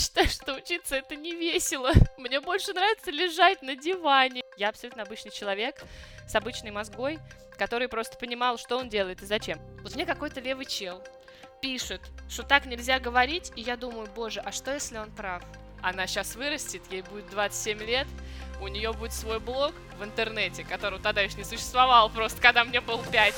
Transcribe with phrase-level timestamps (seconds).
[0.00, 1.92] считаю, что учиться это не весело.
[2.16, 4.42] Мне больше нравится лежать на диване.
[4.56, 5.82] Я абсолютно обычный человек
[6.26, 7.18] с обычной мозгой,
[7.58, 9.60] который просто понимал, что он делает и зачем.
[9.82, 11.02] Вот мне какой-то левый чел
[11.60, 15.42] пишет, что так нельзя говорить, и я думаю, боже, а что если он прав?
[15.82, 18.06] Она сейчас вырастет, ей будет 27 лет,
[18.60, 22.80] у нее будет свой блог в интернете, которого тогда еще не существовал, просто когда мне
[22.80, 23.34] был 5.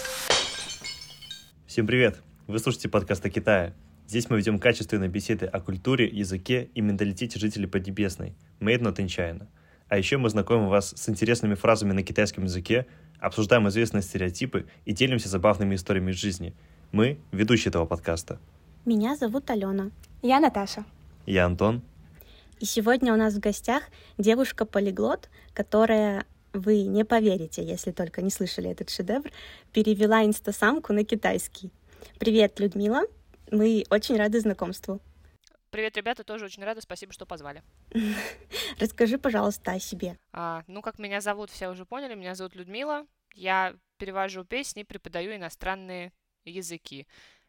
[1.66, 2.20] Всем привет!
[2.46, 3.74] Вы слушаете подкаст о Китае.
[4.06, 9.06] Здесь мы ведем качественные беседы о культуре, языке и менталитете жителей Поднебесной, made not in
[9.06, 9.46] China.
[9.88, 12.86] А еще мы знакомим вас с интересными фразами на китайском языке,
[13.20, 16.54] обсуждаем известные стереотипы и делимся забавными историями из жизни.
[16.92, 18.38] Мы— ведущие этого подкаста.
[18.84, 19.90] Меня зовут Алена.
[20.22, 20.84] Я Наташа.
[21.24, 21.82] Я Антон.
[22.58, 23.84] И сегодня у нас в гостях
[24.18, 29.30] девушка-полиглот, которая, вы не поверите, если только не слышали этот шедевр,
[29.72, 31.70] перевела инстасамку на китайский.
[32.18, 33.02] Привет, Людмила.
[33.52, 34.98] Мы очень рады знакомству.
[35.70, 37.62] Привет, ребята, тоже очень рада, спасибо, что позвали.
[38.80, 40.18] Расскажи, пожалуйста, о себе.
[40.32, 43.06] А, ну, как меня зовут, все уже поняли, меня зовут Людмила.
[43.34, 46.14] Я перевожу песни, преподаю иностранные
[46.46, 47.06] языки.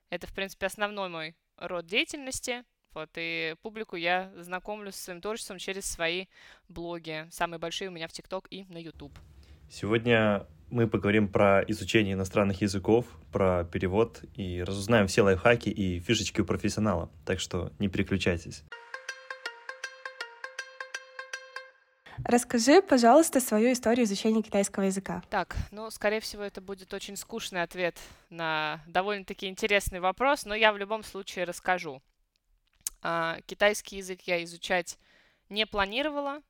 [0.09, 2.66] Это, в принципе, основной мой род деятельности.
[2.94, 6.25] Вот, и публику я знакомлю с своим творчеством через свои
[6.67, 7.27] блоги.
[7.31, 9.17] Самые большие у меня в ТикТок и на YouTube.
[9.70, 16.41] Сегодня мы поговорим про изучение иностранных языков, про перевод и разузнаем все лайфхаки и фишечки
[16.41, 17.11] у профессионала.
[17.25, 18.63] Так что не переключайтесь.
[22.25, 25.21] Расскажи, пожалуйста, свою историю изучения китайского языка.
[25.30, 27.99] Так, ну, скорее всего, это будет очень скучный ответ
[28.30, 32.02] на довольно-таки интересный вопрос, но я в любом случае расскажу.
[33.02, 34.97] А, китайский язык я изучать
[35.49, 36.41] не планировала,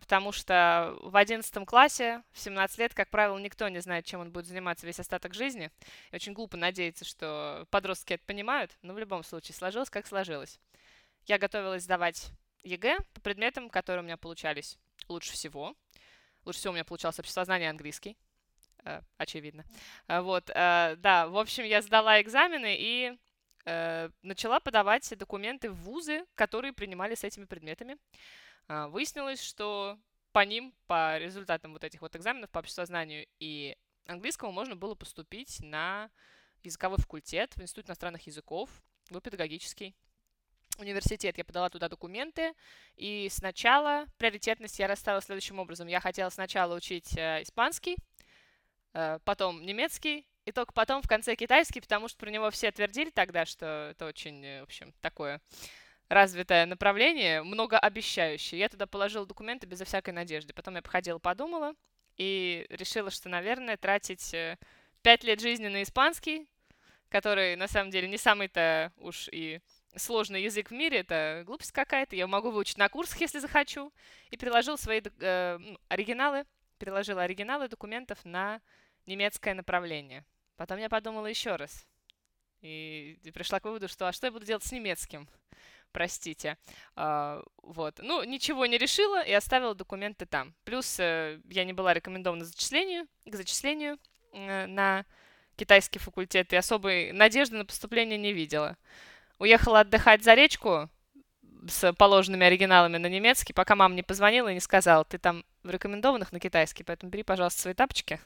[0.00, 4.30] потому что в 11 классе, в 17 лет, как правило, никто не знает, чем он
[4.30, 5.70] будет заниматься весь остаток жизни.
[6.10, 10.60] И очень глупо надеяться, что подростки это понимают, но в любом случае сложилось, как сложилось.
[11.24, 12.32] Я готовилась сдавать
[12.64, 15.74] ЕГЭ по предметам, которые у меня получались лучше всего.
[16.44, 18.16] Лучше всего у меня получалось обществознание и английский.
[18.84, 19.64] Э, очевидно.
[20.08, 23.16] Э, вот, э, да, в общем, я сдала экзамены и
[24.22, 27.96] начала подавать документы в вузы, которые принимали с этими предметами.
[28.68, 29.98] Э, выяснилось, что
[30.32, 35.60] по ним, по результатам вот этих вот экзаменов по обществознанию и английскому можно было поступить
[35.60, 36.10] на
[36.62, 38.70] языковой факультет в Институт иностранных языков,
[39.10, 39.94] в педагогический
[40.78, 42.54] университет, я подала туда документы,
[42.96, 45.86] и сначала приоритетность я расставила следующим образом.
[45.86, 47.96] Я хотела сначала учить э, испанский,
[48.94, 53.10] э, потом немецкий, и только потом в конце китайский, потому что про него все твердили
[53.10, 55.40] тогда, что это очень, э, в общем, такое
[56.12, 58.60] развитое направление, многообещающее.
[58.60, 60.52] Я туда положила документы безо всякой надежды.
[60.52, 61.74] Потом я походила, подумала
[62.18, 64.58] и решила, что, наверное, тратить э,
[65.00, 66.46] пять лет жизни на испанский,
[67.08, 69.60] который на самом деле не самый-то уж и
[69.96, 72.14] сложный язык в мире, это глупость какая-то.
[72.14, 73.92] Я могу выучить на курсах, если захочу.
[74.30, 75.58] И переложил свои э,
[75.88, 76.44] оригиналы,
[76.78, 78.60] переложила оригиналы документов на
[79.06, 80.26] немецкое направление.
[80.56, 81.86] Потом я подумала еще раз.
[82.60, 85.26] И пришла к выводу, что а что я буду делать с немецким?
[85.92, 86.56] Простите.
[86.96, 88.00] А, вот.
[88.02, 90.54] Ну, ничего не решила и оставила документы там.
[90.64, 93.98] Плюс э, я не была рекомендована зачислению, к зачислению
[94.32, 95.04] э, на
[95.56, 98.76] китайский факультет и особой надежды на поступление не видела
[99.42, 100.88] уехала отдыхать за речку
[101.68, 105.70] с положенными оригиналами на немецкий, пока мама не позвонила и не сказала, ты там в
[105.70, 108.20] рекомендованных на китайский, поэтому бери, пожалуйста, свои тапочки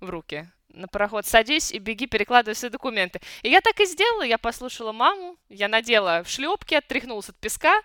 [0.00, 3.20] в руки, на пароход садись и беги, перекладывай все документы.
[3.42, 7.80] И я так и сделала, я послушала маму, я надела в шлепки, оттряхнулась от песка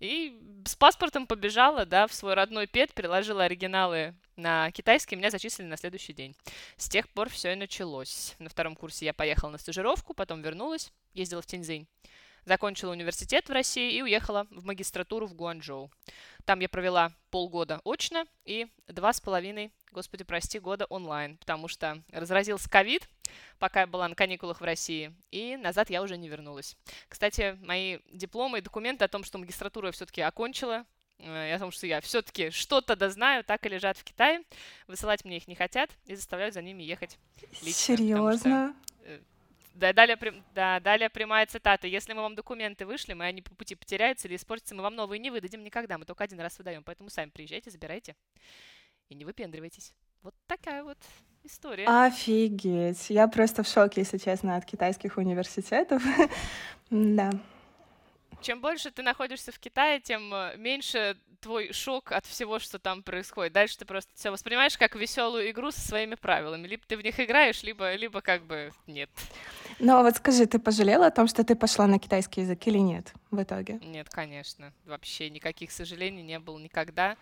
[0.00, 5.66] и с паспортом побежала, да, в свой родной ПЕД, приложила оригиналы на китайский, меня зачислили
[5.66, 6.34] на следующий день.
[6.76, 8.34] С тех пор все и началось.
[8.38, 11.86] На втором курсе я поехала на стажировку, потом вернулась, ездила в Тиньцзинь
[12.44, 15.90] закончила университет в России и уехала в магистратуру в Гуанчжоу.
[16.44, 22.02] Там я провела полгода очно и два с половиной, господи, прости, года онлайн, потому что
[22.12, 23.08] разразился ковид,
[23.58, 26.76] пока я была на каникулах в России, и назад я уже не вернулась.
[27.08, 30.84] Кстати, мои дипломы и документы о том, что магистратуру я все-таки окончила,
[31.18, 34.42] э, и о том, что я все-таки что-то да знаю, так и лежат в Китае.
[34.88, 37.16] Высылать мне их не хотят и заставляют за ними ехать
[37.62, 37.96] лично.
[37.96, 38.74] Серьезно?
[39.74, 40.16] Да, далее,
[40.54, 41.88] да, далее прямая цитата.
[41.88, 45.18] Если мы вам документы вышли, мы они по пути потеряются или испортятся, мы вам новые
[45.18, 45.98] не выдадим никогда.
[45.98, 46.84] Мы только один раз выдаем.
[46.84, 48.14] Поэтому сами приезжайте, забирайте
[49.14, 49.94] и не выпендривайтесь.
[50.22, 50.98] Вот такая вот
[51.44, 51.86] история.
[51.86, 53.10] Офигеть.
[53.10, 56.02] Я просто в шоке, если честно, от китайских университетов.
[56.90, 57.30] да.
[58.40, 63.02] Чем больше ты находишься в Китае, тем э, меньше твой шок от всего, что там
[63.02, 63.52] происходит.
[63.52, 66.66] Дальше ты просто все воспринимаешь как веселую игру со своими правилами.
[66.66, 69.10] Либо ты в них играешь, либо, либо как бы нет.
[69.78, 72.78] Ну, а вот скажи, ты пожалела о том, что ты пошла на китайский язык или
[72.78, 73.78] нет в итоге?
[73.82, 74.72] Нет, конечно.
[74.84, 77.16] Вообще никаких сожалений не было никогда.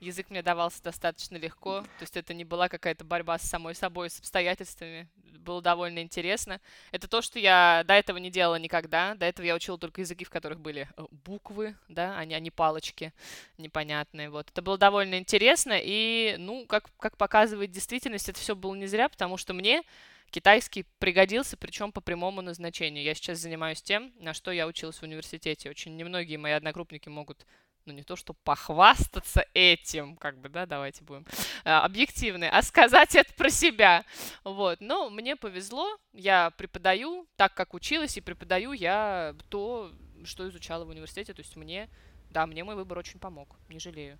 [0.00, 4.10] Язык мне давался достаточно легко, то есть это не была какая-то борьба с самой собой,
[4.10, 5.08] с обстоятельствами.
[5.38, 6.60] Было довольно интересно.
[6.92, 9.14] Это то, что я до этого не делала никогда.
[9.14, 12.40] До этого я учила только языки, в которых были э, буквы, да, а не, а
[12.40, 13.12] не палочки
[13.56, 14.28] непонятные.
[14.28, 14.50] Вот.
[14.50, 19.08] Это было довольно интересно, и, ну, как, как показывает действительность, это все было не зря,
[19.08, 19.82] потому что мне
[20.30, 23.04] китайский пригодился, причем по прямому назначению.
[23.04, 25.70] Я сейчас занимаюсь тем, на что я училась в университете.
[25.70, 27.46] Очень немногие мои одногруппники могут
[27.86, 31.24] ну не то, что похвастаться этим, как бы, да, давайте будем
[31.64, 34.04] э, объективны, а сказать это про себя.
[34.44, 39.90] Вот, но мне повезло, я преподаю так, как училась, и преподаю я то,
[40.24, 41.88] что изучала в университете, то есть мне,
[42.30, 44.18] да, мне мой выбор очень помог, не жалею.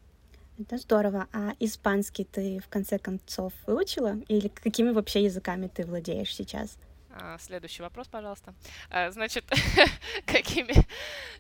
[0.59, 1.29] Это здорово.
[1.33, 4.17] А испанский ты в конце концов выучила?
[4.29, 6.79] Или какими вообще языками ты владеешь сейчас?
[7.19, 8.55] А, следующий вопрос, пожалуйста.
[8.91, 9.45] А, значит,
[10.27, 10.75] какими,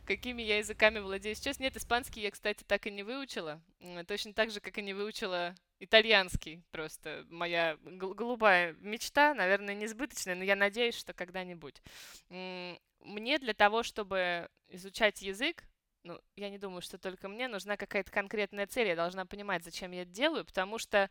[0.07, 1.59] какими я языками владею сейчас?
[1.59, 3.61] Нет, испанский я, кстати, так и не выучила.
[4.07, 6.63] Точно так же, как и не выучила итальянский.
[6.71, 11.83] Просто моя голубая мечта, наверное, несбыточная, но я надеюсь, что когда-нибудь.
[12.29, 15.65] Мне для того, чтобы изучать язык,
[16.05, 18.89] ну, я не думаю, что только мне нужна какая-то конкретная цель.
[18.89, 21.11] Я должна понимать, зачем я это делаю, потому что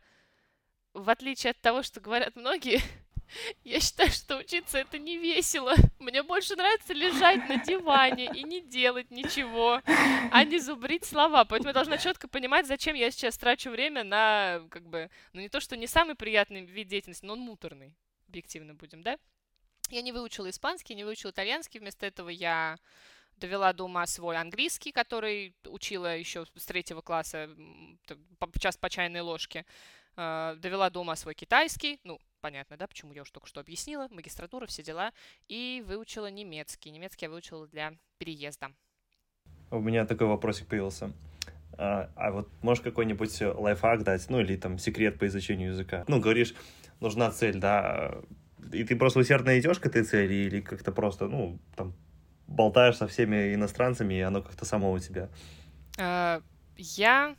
[0.94, 2.80] в отличие от того, что говорят многие,
[3.64, 5.74] Я считаю, что учиться это не весело.
[5.98, 9.80] Мне больше нравится лежать на диване и не делать ничего,
[10.30, 11.44] а не зубрить слова.
[11.44, 15.48] Поэтому я должна четко понимать, зачем я сейчас трачу время на, как бы, ну не
[15.48, 17.94] то, что не самый приятный вид деятельности, но он муторный,
[18.28, 19.18] объективно будем, да?
[19.90, 22.78] Я не выучила испанский, не выучила итальянский, вместо этого я
[23.36, 27.50] довела до ума свой английский, который учила еще с третьего класса,
[28.58, 29.64] час по чайной ложке.
[30.16, 34.08] А, довела до ума свой китайский, ну, понятно, да, почему я уже только что объяснила,
[34.10, 35.12] магистратура, все дела,
[35.48, 36.90] и выучила немецкий.
[36.90, 38.72] Немецкий я выучила для переезда.
[39.70, 41.12] У меня такой вопросик появился.
[41.78, 46.04] А, а вот можешь какой-нибудь лайфхак дать, ну или там секрет по изучению языка?
[46.08, 46.54] Ну, говоришь,
[47.00, 48.14] нужна цель, да,
[48.72, 51.94] и ты просто усердно идешь к этой цели или как-то просто, ну, там,
[52.46, 55.28] болтаешь со всеми иностранцами, и оно как-то само у тебя?
[55.98, 56.40] А,
[56.76, 57.36] я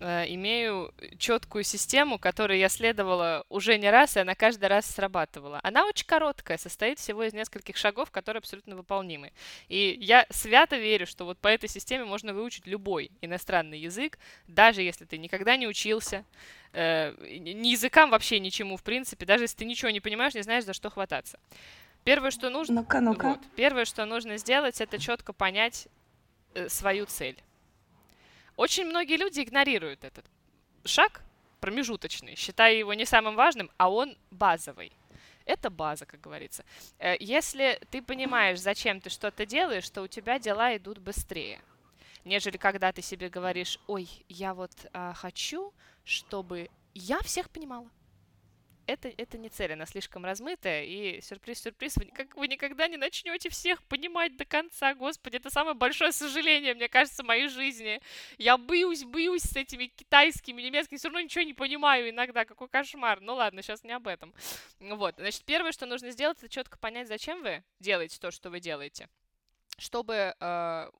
[0.00, 5.60] имею четкую систему, которой я следовала уже не раз, и она каждый раз срабатывала.
[5.62, 9.32] Она очень короткая, состоит всего из нескольких шагов, которые абсолютно выполнимы.
[9.68, 14.82] И я свято верю, что вот по этой системе можно выучить любой иностранный язык, даже
[14.82, 16.24] если ты никогда не учился,
[16.72, 20.64] э, ни языкам вообще ничему, в принципе, даже если ты ничего не понимаешь, не знаешь,
[20.64, 21.38] за что хвататься.
[22.04, 23.28] Первое, что нужно, ну-ка, ну-ка.
[23.30, 25.88] Вот, первое, что нужно сделать, это четко понять
[26.54, 27.36] э, свою цель.
[28.58, 30.26] Очень многие люди игнорируют этот
[30.84, 31.22] шаг
[31.60, 34.90] промежуточный, считая его не самым важным, а он базовый.
[35.44, 36.64] Это база, как говорится.
[36.98, 41.60] Э, если ты понимаешь, зачем ты что-то делаешь, то у тебя дела идут быстрее,
[42.24, 45.72] нежели когда ты себе говоришь, ой, я вот а, хочу,
[46.02, 47.88] чтобы я всех понимала
[48.88, 53.50] это, это не цель, она слишком размытая, и сюрприз-сюрприз, вы, как, вы никогда не начнете
[53.50, 58.00] всех понимать до конца, господи, это самое большое сожаление, мне кажется, моей жизни.
[58.38, 63.20] Я боюсь, боюсь с этими китайскими, немецкими, все равно ничего не понимаю иногда, какой кошмар.
[63.20, 64.34] Ну ладно, сейчас не об этом.
[64.80, 68.60] Вот, значит, первое, что нужно сделать, это четко понять, зачем вы делаете то, что вы
[68.60, 69.08] делаете
[69.80, 70.90] чтобы э,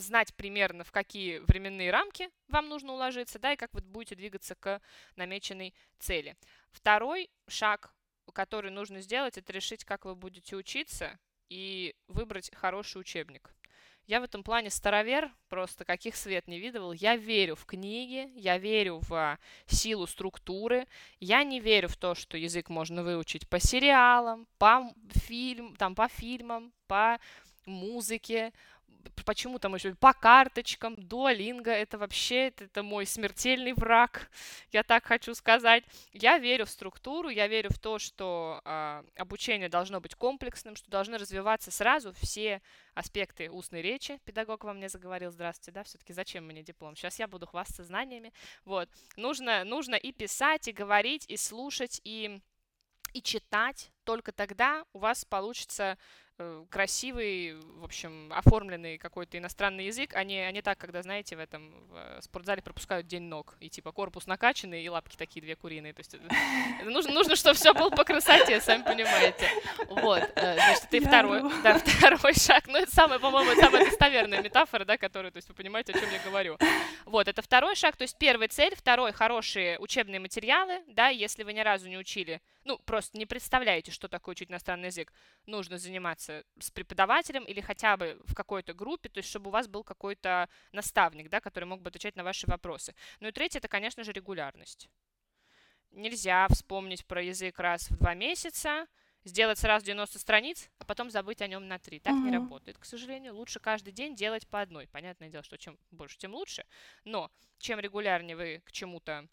[0.00, 4.54] знать примерно, в какие временные рамки вам нужно уложиться, да, и как вы будете двигаться
[4.54, 4.80] к
[5.16, 6.36] намеченной цели.
[6.70, 7.92] Второй шаг,
[8.32, 11.18] который нужно сделать, это решить, как вы будете учиться
[11.48, 13.50] и выбрать хороший учебник.
[14.08, 16.92] Я в этом плане старовер, просто каких свет не видывал.
[16.92, 20.86] Я верю в книги, я верю в силу структуры.
[21.20, 26.08] Я не верю в то, что язык можно выучить по сериалам, по, фильм, там, по
[26.08, 27.20] фильмам, по
[27.66, 28.54] музыке,
[29.24, 34.30] почему там еще по карточкам, дуалинга, это вообще, это, это мой смертельный враг,
[34.72, 35.84] я так хочу сказать.
[36.12, 40.90] Я верю в структуру, я верю в то, что э, обучение должно быть комплексным, что
[40.90, 42.62] должны развиваться сразу все
[42.94, 44.18] аспекты устной речи.
[44.24, 46.96] Педагог вам не заговорил, здравствуйте, да, все-таки зачем мне диплом?
[46.96, 48.32] Сейчас я буду хвастаться знаниями.
[48.64, 52.40] Вот, нужно, нужно и писать, и говорить, и слушать, и,
[53.12, 53.92] и читать.
[54.04, 55.98] Только тогда у вас получится
[56.70, 61.40] красивый, в общем, оформленный какой-то иностранный язык, а не, а не так, когда, знаете, в
[61.40, 65.56] этом в э, спортзале пропускают день ног, и типа корпус накачанный, и лапки такие две
[65.56, 65.92] куриные.
[65.92, 66.24] То есть это,
[66.80, 69.48] это нужно, нужно, чтобы все было по красоте, сами понимаете.
[69.88, 72.68] Вот, э, значит, это и второй, да, второй шаг.
[72.68, 76.10] Ну, это самая, по-моему, самая достоверная метафора, да, которую, то есть вы понимаете, о чем
[76.10, 76.56] я говорю.
[77.04, 81.52] Вот, это второй шаг, то есть первая цель, второй, хорошие учебные материалы, да, если вы
[81.52, 85.10] ни разу не учили ну, просто не представляете, что такое учить иностранный язык,
[85.46, 89.66] нужно заниматься с преподавателем или хотя бы в какой-то группе, то есть чтобы у вас
[89.66, 92.94] был какой-то наставник, да, который мог бы отвечать на ваши вопросы.
[93.20, 94.90] Ну и третье, это, конечно же, регулярность.
[95.92, 98.86] Нельзя вспомнить про язык раз в два месяца,
[99.24, 102.00] сделать сразу 90 страниц, а потом забыть о нем на три.
[102.00, 102.22] Так mm-hmm.
[102.22, 103.34] не работает, к сожалению.
[103.34, 104.86] Лучше каждый день делать по одной.
[104.88, 106.66] Понятное дело, что чем больше, тем лучше.
[107.04, 109.26] Но чем регулярнее вы к чему-то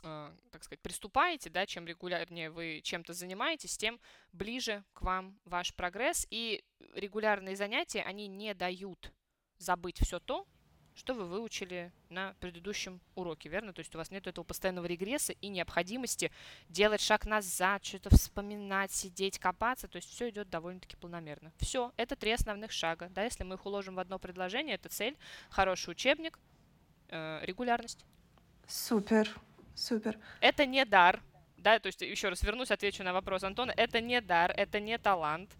[0.00, 4.00] так сказать, приступаете, да, чем регулярнее вы чем-то занимаетесь, тем
[4.32, 6.26] ближе к вам ваш прогресс.
[6.30, 6.64] И
[6.94, 9.12] регулярные занятия, они не дают
[9.58, 10.46] забыть все то,
[10.94, 13.72] что вы выучили на предыдущем уроке, верно?
[13.72, 16.30] То есть у вас нет этого постоянного регресса и необходимости
[16.68, 19.88] делать шаг назад, что-то вспоминать, сидеть, копаться.
[19.88, 21.52] То есть все идет довольно-таки планомерно.
[21.58, 23.08] Все, это три основных шага.
[23.10, 25.16] Да, если мы их уложим в одно предложение, это цель,
[25.48, 26.38] хороший учебник,
[27.08, 28.04] э, регулярность.
[28.66, 29.28] Супер.
[29.80, 30.18] Супер.
[30.40, 31.22] Это не дар,
[31.56, 33.72] да, то есть еще раз вернусь, отвечу на вопрос Антона.
[33.74, 35.50] Это не дар, это не талант.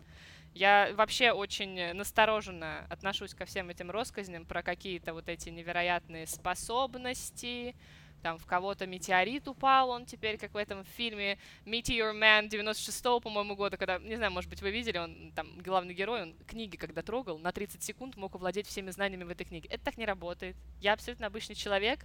[0.52, 7.74] Я вообще очень настороженно отношусь ко всем этим россказням про какие-то вот эти невероятные способности,
[8.22, 13.56] там в кого-то метеорит упал, он теперь, как в этом фильме Meteor Man 96-го, по-моему,
[13.56, 17.02] года, когда, не знаю, может быть, вы видели, он там главный герой, он книги, когда
[17.02, 19.68] трогал, на 30 секунд мог овладеть всеми знаниями в этой книге.
[19.70, 20.56] Это так не работает.
[20.80, 22.00] Я абсолютно обычный человек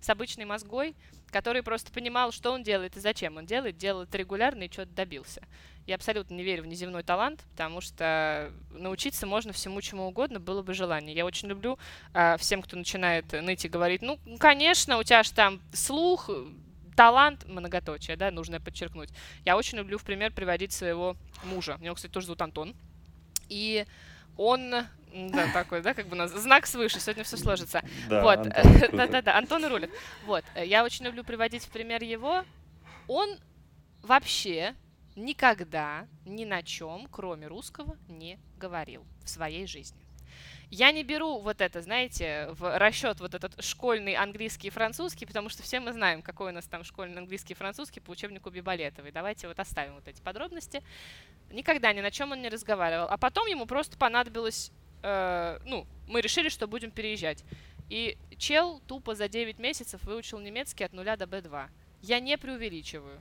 [0.00, 0.94] с обычной мозгой,
[1.30, 4.92] который просто понимал, что он делает и зачем он делает, делал это регулярно и что-то
[4.92, 5.42] добился.
[5.86, 10.62] Я абсолютно не верю в неземной талант, потому что научиться можно всему чему угодно, было
[10.62, 11.16] бы желание.
[11.16, 11.78] Я очень люблю
[12.14, 16.30] э, всем, кто начинает ныть и говорить, ну, конечно, у тебя же там слух,
[16.96, 19.08] талант, многоточие, да, нужно подчеркнуть.
[19.44, 21.78] Я очень люблю в пример приводить своего мужа.
[21.80, 22.74] Его, кстати, тоже зовут Антон.
[23.48, 23.86] И
[24.36, 27.82] он да, такой, да, как бы у нас знак свыше, сегодня все сложится.
[28.08, 28.48] Да, вот,
[28.92, 29.90] да-да-да, Антон рулит.
[30.24, 32.44] Вот, я очень люблю приводить в пример его.
[33.08, 33.38] Он
[34.02, 34.74] вообще
[35.16, 40.00] никогда ни на чем, кроме русского, не говорил в своей жизни.
[40.70, 45.48] Я не беру вот это, знаете, в расчет вот этот школьный английский и французский, потому
[45.48, 49.10] что все мы знаем, какой у нас там школьный английский и французский по учебнику Биболетовой.
[49.10, 50.82] Давайте вот оставим вот эти подробности.
[51.50, 53.08] Никогда ни на чем он не разговаривал.
[53.10, 54.70] А потом ему просто понадобилось,
[55.02, 57.44] э, ну, мы решили, что будем переезжать.
[57.88, 61.68] И чел тупо за 9 месяцев выучил немецкий от нуля до B2.
[62.02, 63.20] Я не преувеличиваю.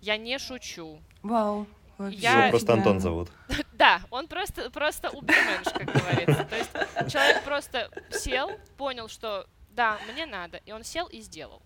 [0.00, 1.00] Я не шучу.
[1.22, 1.66] Вау.
[1.98, 2.40] Я...
[2.40, 3.28] Его просто Антон зовут.
[3.72, 6.44] Да, он просто, просто уберменш, как говорится.
[6.44, 11.60] То есть человек просто сел, понял, что да, мне надо, и он сел и сделал.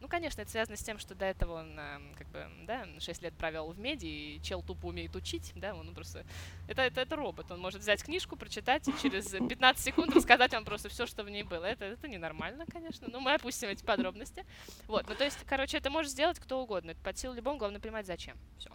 [0.00, 3.22] Ну, конечно, это связано с тем, что до этого он, эм, как бы, да, 6
[3.22, 6.24] лет провел в меди, и чел тупо умеет учить, да, он просто...
[6.68, 10.64] Это, это, это робот, он может взять книжку, прочитать, и через 15 секунд рассказать вам
[10.64, 11.64] просто все, что в ней было.
[11.64, 14.44] Это, это ненормально, конечно, но мы опустим эти подробности.
[14.86, 17.80] Вот, ну, то есть, короче, это может сделать кто угодно, это под силу любому, главное
[17.80, 18.36] понимать, зачем.
[18.58, 18.70] Все.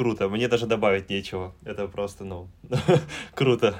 [0.00, 1.52] Круто, мне даже добавить нечего.
[1.62, 2.48] Это просто, ну,
[3.34, 3.76] круто.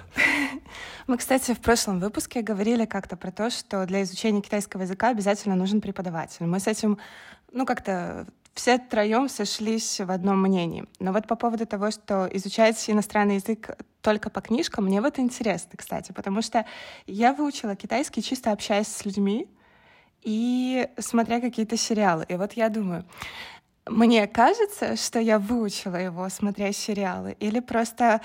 [1.06, 5.56] Мы, кстати, в прошлом выпуске говорили как-то про то, что для изучения китайского языка обязательно
[5.56, 6.44] нужен преподаватель.
[6.44, 6.98] Мы с этим,
[7.52, 10.84] ну, как-то все троем сошлись в одном мнении.
[10.98, 13.70] Но вот по поводу того, что изучать иностранный язык
[14.02, 16.66] только по книжкам, мне вот интересно, кстати, потому что
[17.06, 19.48] я выучила китайский чисто общаясь с людьми
[20.20, 22.26] и смотря какие-то сериалы.
[22.28, 23.06] И вот я думаю,
[23.86, 28.20] мне кажется, что я выучила его, смотря сериалы, или просто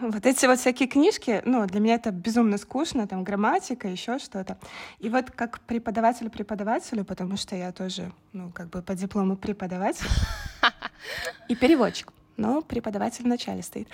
[0.00, 4.58] вот эти вот всякие книжки, ну, для меня это безумно скучно, там, грамматика, еще что-то.
[4.98, 10.06] И вот как преподаватель преподавателю, потому что я тоже, ну, как бы по диплому преподаватель
[11.48, 13.88] и переводчик но преподаватель в начале стоит.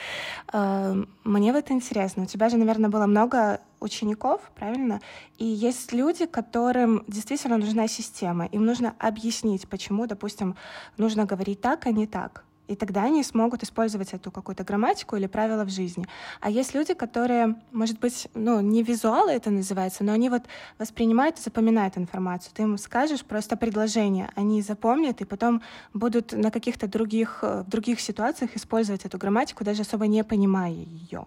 [0.53, 5.01] Эм, мне вот интересно, у тебя же, наверное, было много учеников, правильно?
[5.39, 10.57] И есть люди, которым действительно нужна система, им нужно объяснить, почему, допустим,
[10.97, 12.45] нужно говорить так, а не так.
[12.67, 16.07] И тогда они смогут использовать эту какую-то грамматику или правила в жизни.
[16.41, 20.45] А есть люди, которые, может быть, ну, не визуалы это называется, но они вот
[20.79, 22.53] воспринимают и запоминают информацию.
[22.55, 25.61] Ты им скажешь просто предложение, они запомнят и потом
[25.93, 30.73] будут на каких-то других, э, в других ситуациях использовать эту грамматику, даже особо не понимая
[30.73, 31.27] ее.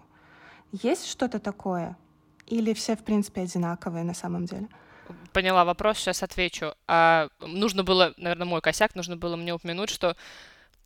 [0.72, 1.96] Есть что-то такое?
[2.46, 4.66] Или все, в принципе, одинаковые на самом деле?
[5.32, 6.74] Поняла вопрос, сейчас отвечу.
[6.86, 10.16] А, нужно было, наверное, мой косяк, нужно было мне упомянуть, что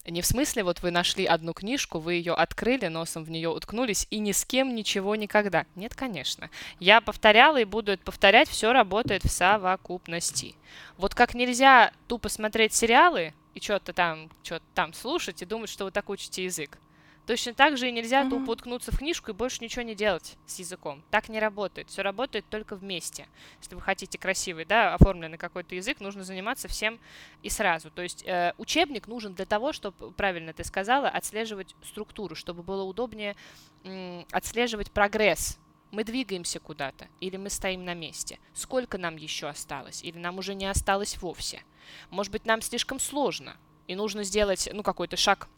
[0.04, 4.09] Не в смысле, вот вы нашли одну книжку, вы ее открыли, носом в нее уткнулись
[4.11, 5.64] и ни с кем ничего никогда.
[5.76, 6.50] Нет, конечно.
[6.80, 10.56] Я повторяла и буду это повторять, все работает в совокупности.
[10.97, 15.85] Вот как нельзя тупо смотреть сериалы и что-то там, что-то там слушать и думать, что
[15.85, 16.78] вы так учите язык.
[17.26, 18.31] Точно так же и нельзя mm-hmm.
[18.31, 21.02] тупо уткнуться в книжку и больше ничего не делать с языком.
[21.11, 21.88] Так не работает.
[21.88, 23.29] Все работает только вместе.
[23.61, 26.99] Если вы хотите красивый, да, оформленный какой-то язык, нужно заниматься всем
[27.43, 27.91] и сразу.
[27.91, 32.83] То есть э, учебник нужен для того, чтобы, правильно ты сказала, отслеживать структуру, чтобы было
[32.83, 33.37] удобнее
[33.85, 35.59] м- отслеживать прогресс.
[35.93, 38.41] Мы двигаемся куда-то, или мы стоим на месте.
[38.52, 41.62] Сколько нам еще осталось, или нам уже не осталось вовсе.
[42.11, 45.49] Может быть, нам слишком сложно, и нужно сделать, ну, какой-то шаг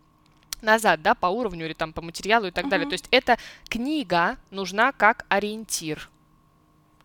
[0.65, 2.71] назад, да, по уровню или там по материалу и так uh-huh.
[2.71, 2.89] далее.
[2.89, 6.11] То есть эта книга нужна как ориентир.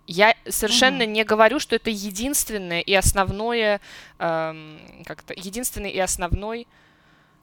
[0.07, 1.07] Я совершенно uh-huh.
[1.07, 3.79] не говорю, что это единственное и основное,
[4.17, 6.65] эм, как-то единственный и основной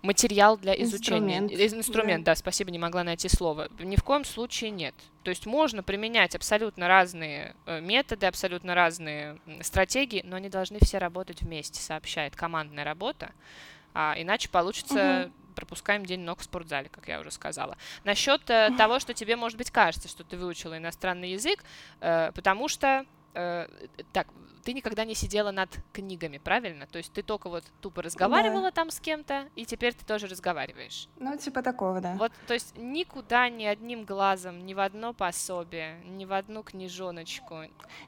[0.02, 1.38] материал для изучения.
[1.38, 2.32] Инструмент, Инструмент да.
[2.32, 3.68] да, спасибо, не могла найти слово.
[3.78, 4.94] Ни в коем случае нет.
[5.22, 10.98] То есть можно применять абсолютно разные э, методы, абсолютно разные стратегии, но они должны все
[10.98, 13.32] работать вместе, сообщает командная работа.
[13.94, 17.76] А, иначе получится угу пропускаем день ног в спортзале, как я уже сказала.
[18.04, 21.64] Насчет э, того, что тебе, может быть, кажется, что ты выучила иностранный язык,
[22.00, 23.04] э, потому что
[23.36, 23.68] э,
[24.12, 24.26] так,
[24.66, 26.86] ты никогда не сидела над книгами, правильно?
[26.86, 28.70] То есть ты только вот тупо разговаривала да.
[28.72, 31.08] там с кем-то, и теперь ты тоже разговариваешь.
[31.20, 32.16] Ну, типа такого, да.
[32.18, 37.60] Вот, то есть никуда ни одним глазом, ни в одно пособие, ни в одну книжоночку.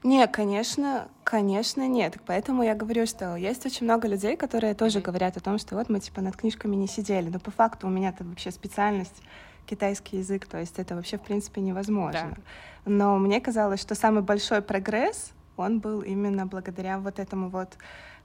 [0.03, 2.17] Не, конечно, конечно, нет.
[2.25, 5.03] Поэтому я говорю, что есть очень много людей, которые тоже mm-hmm.
[5.03, 7.29] говорят о том, что вот мы типа над книжками не сидели.
[7.29, 9.21] Но по факту у меня-то вообще специальность
[9.69, 12.35] китайский язык, то есть это вообще в принципе невозможно.
[12.35, 12.41] Да.
[12.85, 17.77] Но мне казалось, что самый большой прогресс он был именно благодаря вот этому вот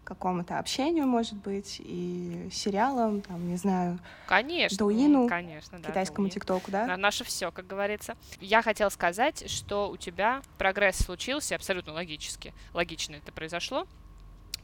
[0.05, 6.71] какому-то общению, может быть, и сериалам, там, не знаю, конечно, Дуину, конечно, да, китайскому ТикТоку,
[6.71, 6.87] да?
[6.87, 8.15] На наше все, как говорится.
[8.41, 12.53] Я хотела сказать, что у тебя прогресс случился абсолютно логически.
[12.75, 13.87] Логично это произошло,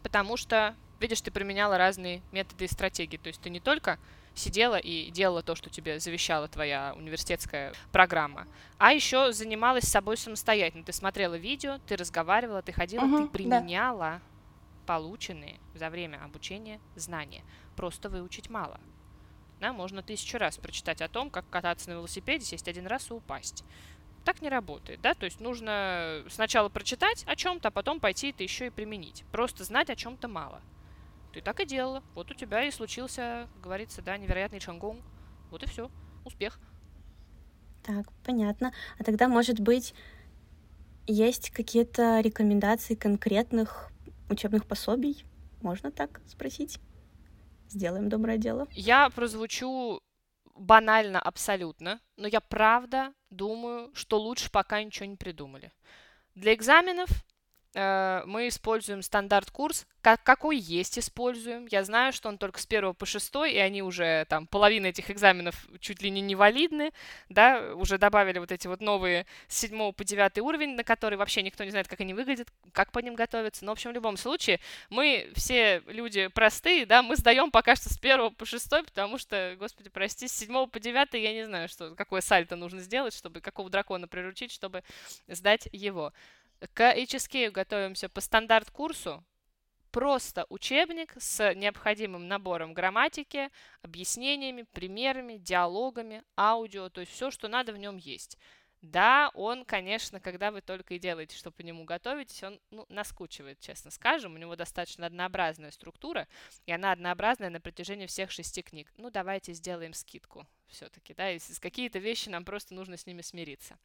[0.02, 3.16] потому что, видишь, ты применяла разные методы и стратегии.
[3.16, 3.98] То есть ты не только
[4.34, 8.46] сидела и делала то, что тебе завещала твоя университетская программа,
[8.78, 10.84] а еще занималась собой самостоятельно.
[10.84, 14.22] Ты смотрела видео, ты разговаривала, ты ходила, угу, ты применяла да.
[14.86, 17.42] полученные за время обучения знания.
[17.76, 18.80] Просто выучить мало.
[19.60, 23.14] Да, можно тысячу раз прочитать о том, как кататься на велосипеде, сесть один раз и
[23.14, 23.64] упасть.
[24.24, 28.42] Так не работает, да, то есть нужно сначала прочитать о чем-то, а потом пойти это
[28.42, 29.24] еще и применить.
[29.32, 30.60] Просто знать о чем-то мало.
[31.32, 32.02] Ты так и делала.
[32.14, 35.02] Вот у тебя и случился, говорится, да, невероятный чангон.
[35.50, 35.90] Вот и все.
[36.24, 36.58] Успех.
[37.82, 38.72] Так, понятно.
[38.98, 39.94] А тогда, может быть,
[41.06, 43.90] есть какие-то рекомендации конкретных
[44.28, 45.24] учебных пособий?
[45.62, 46.78] Можно так спросить?
[47.68, 48.66] Сделаем доброе дело.
[48.72, 50.00] Я прозвучу
[50.56, 55.72] банально абсолютно, но я правда думаю, что лучше пока ничего не придумали.
[56.34, 57.08] Для экзаменов
[57.74, 61.66] мы используем стандарт-курс, как, какой есть используем.
[61.70, 65.10] Я знаю, что он только с 1 по 6, и они уже, там, половина этих
[65.10, 66.92] экзаменов чуть ли не невалидны,
[67.28, 71.42] да, уже добавили вот эти вот новые с 7 по 9 уровень, на который вообще
[71.42, 73.64] никто не знает, как они выглядят, как по ним готовиться.
[73.64, 77.88] Но, в общем, в любом случае, мы все люди простые, да, мы сдаем пока что
[77.92, 81.68] с 1 по 6, потому что, господи, прости, с 7 по 9 я не знаю,
[81.68, 84.82] что, какое сальто нужно сделать, чтобы, какого дракона приручить, чтобы
[85.28, 86.12] сдать его.
[86.74, 89.24] К HSK готовимся по стандарт-курсу.
[89.90, 93.48] Просто учебник с необходимым набором грамматики,
[93.82, 98.38] объяснениями, примерами, диалогами, аудио, то есть все, что надо в нем есть.
[98.82, 103.60] Да, он, конечно, когда вы только и делаете, что по нему готовитесь, он ну, наскучивает,
[103.60, 104.34] честно скажем.
[104.34, 106.28] У него достаточно однообразная структура,
[106.64, 108.90] и она однообразная на протяжении всех шести книг.
[108.96, 113.76] Ну, давайте сделаем скидку все-таки, да, и какие-то вещи нам просто нужно с ними смириться.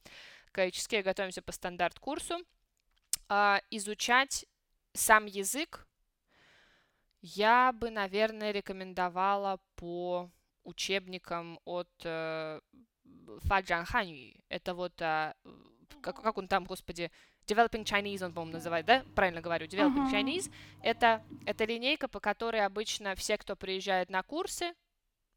[0.51, 2.37] К HSK готовимся по стандарт-курсу
[3.29, 4.45] а, изучать
[4.93, 5.87] сам язык,
[7.21, 10.29] я бы, наверное, рекомендовала по
[10.63, 12.59] учебникам от э,
[13.43, 14.39] Фаджан Ханью.
[14.49, 15.33] Это вот, э,
[16.01, 17.11] как, как он там, господи,
[17.47, 19.03] Developing Chinese он, по-моему, называет, да?
[19.15, 20.11] Правильно говорю, Developing uh-huh.
[20.11, 20.51] Chinese.
[20.81, 24.73] Это, это линейка, по которой обычно все, кто приезжает на курсы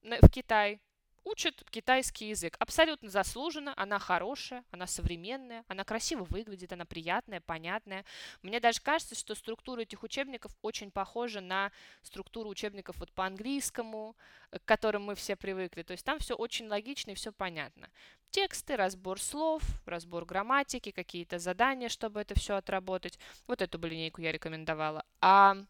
[0.02, 0.80] в Китай,
[1.28, 2.56] учит китайский язык.
[2.58, 8.04] Абсолютно заслуженно, она хорошая, она современная, она красиво выглядит, она приятная, понятная.
[8.42, 11.70] Мне даже кажется, что структура этих учебников очень похожа на
[12.02, 14.16] структуру учебников вот по английскому,
[14.50, 15.82] к которым мы все привыкли.
[15.82, 17.88] То есть там все очень логично и все понятно.
[18.30, 23.18] Тексты, разбор слов, разбор грамматики, какие-то задания, чтобы это все отработать.
[23.46, 25.04] Вот эту бы линейку я рекомендовала.
[25.20, 25.64] А э,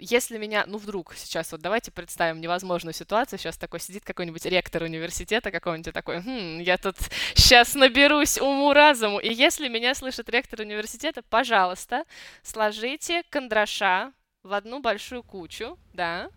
[0.00, 4.82] если меня, ну вдруг сейчас, вот давайте представим невозможную ситуацию, сейчас такой сидит какой-нибудь ректор
[4.82, 6.96] университета какой-нибудь такой, хм, я тут
[7.34, 12.04] сейчас наберусь уму-разуму, и если меня слышит ректор университета, пожалуйста,
[12.42, 16.30] сложите Кондраша в одну большую кучу, да,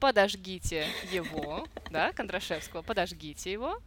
[0.00, 3.80] подожгите его, да, Кондрашевского, подожгите его,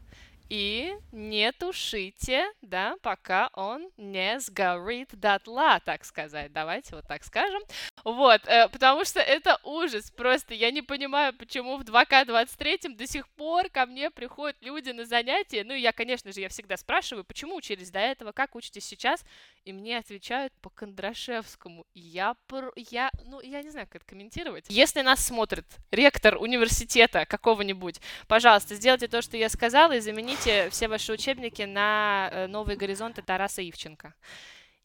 [0.50, 6.52] и не тушите, да, пока он не сгорит дотла, так сказать.
[6.54, 7.62] Давайте вот так скажем.
[8.04, 10.12] Вот, э, потому что это ужас.
[10.12, 15.06] Просто я не понимаю, почему в 2К23 до сих пор ко мне приходят люди на
[15.06, 15.64] занятия.
[15.64, 19.24] Ну, я, конечно же, я всегда спрашиваю, почему учились до этого, как учитесь сейчас,
[19.64, 21.86] и мне отвечают по Кондрашевскому.
[21.96, 22.36] Я,
[22.76, 24.66] я, ну, я не знаю, как это комментировать.
[24.70, 30.88] Если нас смотрит ректор университета какого-нибудь, пожалуйста, сделайте то, что я сказала, и замените все
[30.88, 34.14] ваши учебники на э, «Новые горизонты» Тараса Ивченко.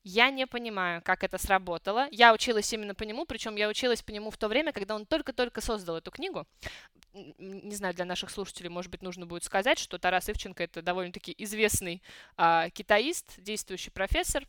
[0.03, 2.09] Я не понимаю, как это сработало.
[2.11, 5.05] Я училась именно по нему, причем я училась по нему в то время, когда он
[5.05, 6.47] только-только создал эту книгу.
[7.13, 11.35] Не знаю, для наших слушателей, может быть, нужно будет сказать, что Тарас Ивченко это довольно-таки
[11.37, 12.03] известный
[12.37, 14.47] а, китаист, действующий профессор,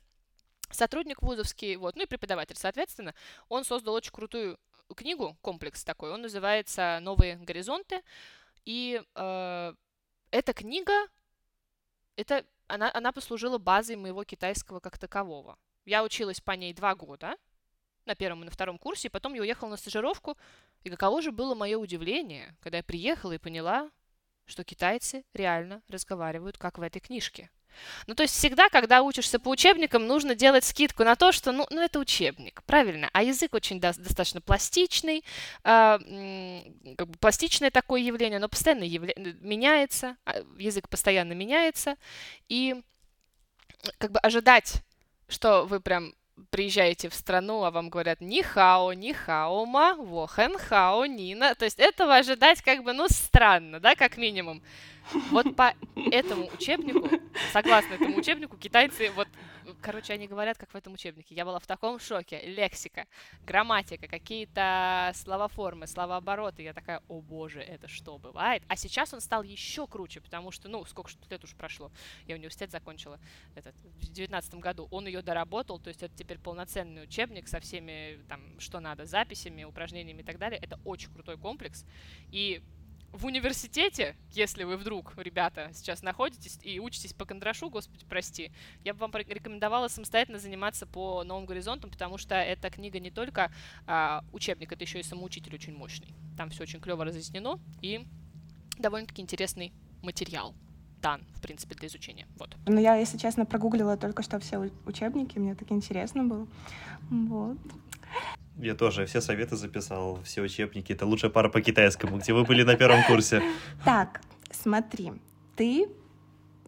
[0.70, 3.14] сотрудник вузовский, вот, ну и преподаватель, соответственно.
[3.50, 4.58] Он создал очень крутую
[4.96, 8.02] книгу, комплекс такой, он называется «Новые горизонты»,
[8.64, 9.74] и э,
[10.32, 10.94] эта книга,
[12.16, 15.58] это она, она послужила базой моего китайского как такового.
[15.86, 17.36] Я училась по ней два года,
[18.06, 20.38] на первом и на втором курсе, и потом я уехала на стажировку.
[20.84, 23.92] И каково же было мое удивление, когда я приехала и поняла,
[24.46, 27.52] что китайцы реально разговаривают, как в этой книжке.
[28.08, 31.66] Ну, то есть всегда, когда учишься по учебникам, нужно делать скидку на то, что, ну,
[31.70, 33.10] ну это учебник, правильно?
[33.14, 35.24] А язык очень до- достаточно пластичный,
[35.64, 36.00] э,
[36.98, 39.14] как бы пластичное такое явление, оно постоянно явля...
[39.42, 41.96] меняется, а, язык постоянно меняется,
[42.50, 42.82] и
[43.98, 44.84] как бы ожидать,
[45.28, 46.14] что вы прям
[46.50, 51.56] приезжаете в страну, а вам говорят ни хао, ни хаома, вохен хао, нина.
[51.56, 54.64] То есть этого ожидать как бы, ну, странно, да, как минимум.
[55.32, 57.10] Вот по этому учебнику,
[57.52, 59.28] согласно этому учебнику, китайцы вот
[59.82, 61.36] короче, они говорят, как в этом учебнике.
[61.36, 62.42] Я была в таком шоке.
[62.46, 63.06] Лексика,
[63.46, 66.64] грамматика, какие-то слова-формы, слова-обороты.
[66.64, 68.64] Я такая, о боже, это что бывает?
[68.68, 71.92] А сейчас он стал еще круче, потому что, ну, сколько лет уже прошло.
[72.28, 73.20] Я университет закончила
[73.56, 74.88] этот, в девятнадцатом году.
[74.92, 79.64] Он ее доработал, то есть это теперь полноценный учебник со всеми, там, что надо, записями,
[79.64, 80.60] упражнениями и так далее.
[80.62, 81.86] Это очень крутой комплекс.
[82.32, 82.62] И
[83.14, 88.52] в университете, если вы вдруг, ребята, сейчас находитесь и учитесь по Кондрашу, господи, прости,
[88.84, 93.52] я бы вам рекомендовала самостоятельно заниматься по новым горизонтам, потому что эта книга не только
[93.86, 96.14] а, учебник, это еще и самоучитель очень мощный.
[96.38, 98.06] Там все очень клево разъяснено и
[98.78, 100.56] довольно-таки интересный материал
[101.02, 102.28] дан, в принципе, для изучения.
[102.38, 102.56] Вот.
[102.66, 106.48] Ну, я, если честно, прогуглила только что все учебники, мне так интересно было.
[107.10, 107.58] Вот.
[108.62, 110.94] Я тоже все советы записал, все учебники.
[110.94, 113.42] Это лучшая пара по китайскому, где вы были на первом курсе.
[113.84, 114.22] Так,
[114.52, 115.14] смотри,
[115.56, 115.88] ты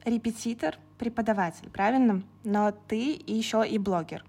[0.04, 2.24] репетитор, преподаватель, правильно?
[2.44, 4.26] Но ты еще и блогер.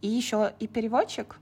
[0.00, 1.36] И еще и переводчик.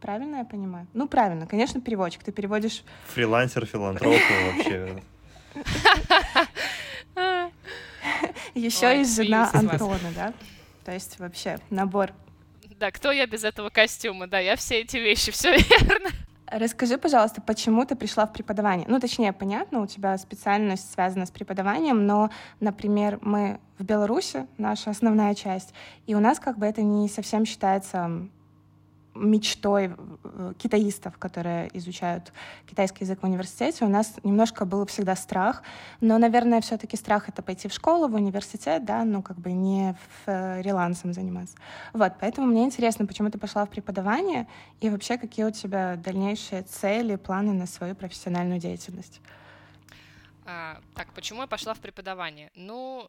[0.00, 0.86] Правильно я понимаю?
[0.94, 2.22] Ну, правильно, конечно, переводчик.
[2.22, 2.82] Ты переводишь...
[3.08, 4.16] Фрилансер, филантроп
[4.56, 5.02] вообще.
[8.54, 10.32] Еще и жена Антона, да?
[10.84, 12.12] То есть вообще набор
[12.80, 14.26] да, кто я без этого костюма?
[14.26, 16.10] Да, я все эти вещи, все верно.
[16.46, 18.86] Расскажи, пожалуйста, почему ты пришла в преподавание?
[18.88, 24.90] Ну, точнее, понятно, у тебя специальность связана с преподаванием, но, например, мы в Беларуси, наша
[24.90, 25.74] основная часть,
[26.06, 28.28] и у нас как бы это не совсем считается
[29.20, 32.32] мечтой э, китаистов, которые изучают
[32.66, 35.62] китайский язык в университете, у нас немножко был всегда страх,
[36.00, 39.96] но, наверное, все-таки страх— это пойти в школу, в университет, да, ну, как бы не
[40.24, 41.56] фрилансом заниматься.
[41.92, 44.46] Вот, поэтому мне интересно, почему ты пошла в преподавание
[44.80, 49.20] и вообще какие у тебя дальнейшие цели, планы на свою профессиональную деятельность?
[50.46, 52.50] А, так, почему я пошла в преподавание?
[52.54, 53.08] Ну,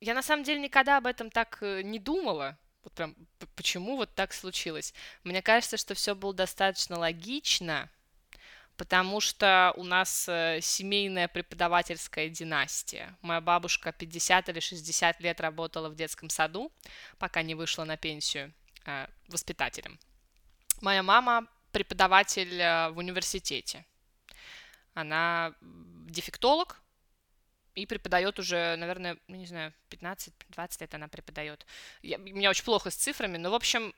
[0.00, 3.16] я на самом деле никогда об этом так э, не думала, вот прям
[3.56, 4.94] почему вот так случилось?
[5.24, 7.90] Мне кажется, что все было достаточно логично,
[8.76, 13.16] потому что у нас э, семейная преподавательская династия.
[13.22, 16.72] Моя бабушка 50 или 60 лет работала в детском саду,
[17.18, 18.52] пока не вышла на пенсию
[18.86, 19.98] э, воспитателем.
[20.80, 23.84] Моя мама преподаватель э, в университете.
[24.94, 26.80] Она дефектолог,
[27.74, 30.32] и преподает уже, наверное, ну, не знаю, 15-20
[30.80, 31.66] лет она преподает.
[32.02, 33.92] Я, у меня очень плохо с цифрами, но, в общем,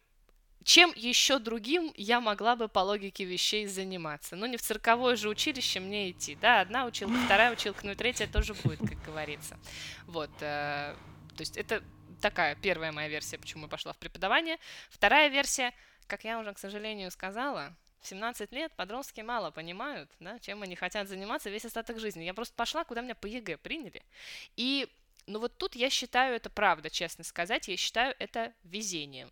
[0.64, 4.34] чем еще другим я могла бы по логике вещей заниматься?
[4.34, 7.94] Ну, не в цирковое же училище мне идти, да, одна училка, вторая училка, ну и
[7.94, 9.58] третья тоже будет, как говорится.
[10.06, 10.94] Вот, э,
[11.36, 11.84] то есть это
[12.20, 14.56] такая первая моя версия, почему я пошла в преподавание.
[14.90, 15.72] Вторая версия,
[16.06, 20.76] как я уже, к сожалению, сказала, в 17 лет подростки мало понимают, да, чем они
[20.76, 22.24] хотят заниматься весь остаток жизни.
[22.24, 24.02] Я просто пошла, куда меня по ЕГЭ приняли.
[24.56, 24.88] И,
[25.26, 29.30] ну вот тут я считаю это правда, честно сказать, я считаю это везением.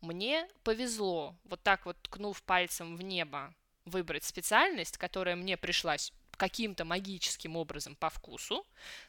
[0.00, 6.86] Мне повезло, вот так вот ткнув пальцем в небо, выбрать специальность, которая мне пришлась каким-то
[6.86, 8.66] магическим образом по вкусу,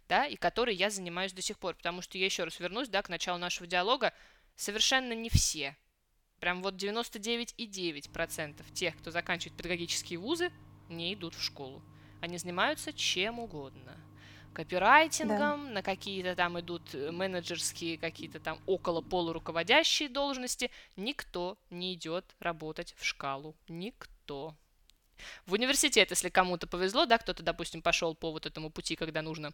[0.10, 3.02] да, и которой я занимаюсь до сих пор, потому что я еще раз вернусь, да,
[3.02, 4.14] к началу нашего диалога,
[4.58, 5.78] совершенно не все,
[6.42, 10.52] прям вот 99,9% тех, кто заканчивает педагогические вузы,
[10.90, 11.82] не идут в школу.
[12.20, 13.96] Они занимаются чем угодно.
[14.54, 15.74] Копирайтингом, да.
[15.76, 20.70] на какие-то там идут э, менеджерские, какие-то там около полуруководящие должности.
[20.98, 23.56] Никто не идет работать в шкалу.
[23.70, 24.54] Никто.
[25.46, 29.54] В университет, если кому-то повезло, да, кто-то, допустим, пошел по вот этому пути, когда нужно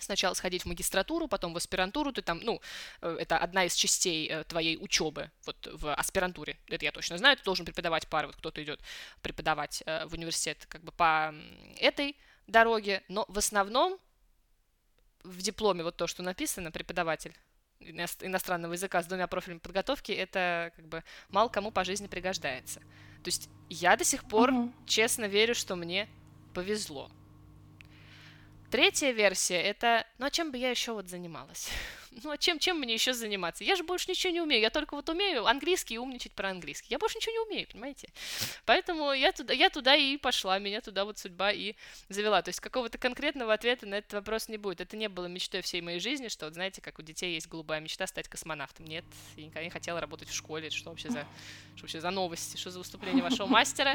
[0.00, 2.60] сначала сходить в магистратуру, потом в аспирантуру, ты там, ну,
[3.02, 7.36] э, это одна из частей э, твоей учебы, вот в аспирантуре, это я точно знаю,
[7.36, 8.80] ты должен преподавать пары, вот кто-то идет
[9.22, 11.34] преподавать э, в университет как бы по
[11.78, 13.98] этой дороге, но в основном
[15.22, 17.34] в дипломе вот то, что написано, преподаватель
[17.80, 22.80] иностранного языка с двумя профилями подготовки, это как бы мало кому по жизни пригождается.
[22.80, 24.72] То есть я до сих пор угу.
[24.86, 26.08] честно верю, что мне
[26.54, 27.10] повезло.
[28.70, 31.68] Третья версия это, ну а чем бы я еще вот занималась?
[32.10, 33.62] Ну а чем, чем мне еще заниматься?
[33.62, 36.88] Я же больше ничего не умею, я только вот умею английский и умничать про английский.
[36.90, 38.08] Я больше ничего не умею, понимаете?
[38.66, 41.74] Поэтому я туда, я туда и пошла, меня туда вот судьба и
[42.08, 42.42] завела.
[42.42, 44.80] То есть какого-то конкретного ответа на этот вопрос не будет.
[44.80, 47.80] Это не было мечтой всей моей жизни, что вот знаете, как у детей есть голубая
[47.80, 48.86] мечта стать космонавтом.
[48.86, 49.04] Нет,
[49.36, 50.70] я никогда не хотела работать в школе.
[50.70, 51.26] Что вообще за,
[51.76, 53.92] что вообще за новости, что за выступление вашего мастера?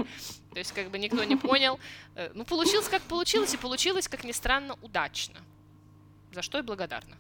[0.54, 1.80] То есть как бы никто не понял.
[2.16, 5.40] Э, ну, получилось как получилось, и получилось, как ни странно, удачно.
[6.32, 7.18] За что и благодарна.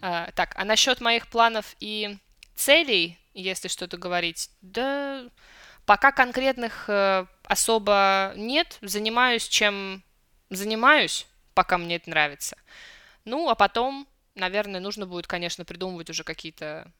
[0.00, 2.18] А, так, а насчет моих планов и
[2.54, 5.24] целей, если что-то говорить, да,
[5.86, 8.78] пока конкретных э, особо нет.
[8.80, 10.02] Занимаюсь чем
[10.50, 12.56] занимаюсь, пока мне это нравится.
[13.24, 16.90] Ну, а потом, наверное, нужно будет, конечно, придумывать уже какие-то,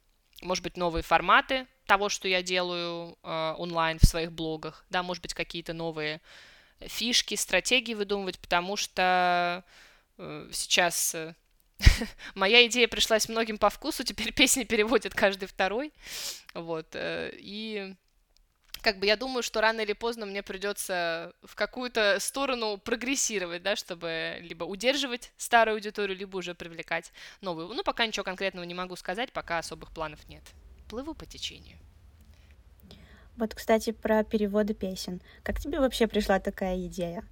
[0.43, 5.23] может быть, новые форматы того, что я делаю э, онлайн в своих блогах, да, может
[5.23, 6.21] быть, какие-то новые
[6.81, 9.65] фишки, стратегии выдумывать, потому что
[10.19, 11.35] э, сейчас э,
[12.35, 15.93] моя идея пришлась многим по вкусу, теперь песни переводят каждый второй,
[16.55, 17.95] вот, э, и
[18.85, 23.77] как бы я думаю, что рано или поздно мне придется в какую-то сторону прогрессировать, да,
[23.77, 27.11] чтобы либо удерживать старую аудиторию, либо уже привлекать
[27.41, 27.69] новую.
[27.69, 30.43] Ну, пока ничего конкретного не могу сказать, пока особых планов нет.
[30.91, 31.79] Плыву по течению.
[33.37, 35.23] Вот, кстати, про переводы песен.
[35.43, 37.25] Как тебе вообще пришла такая идея?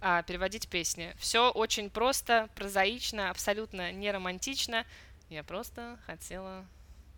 [0.00, 1.14] А, переводить песни.
[1.18, 4.84] Все очень просто, прозаично, абсолютно не романтично.
[5.28, 6.66] Я просто хотела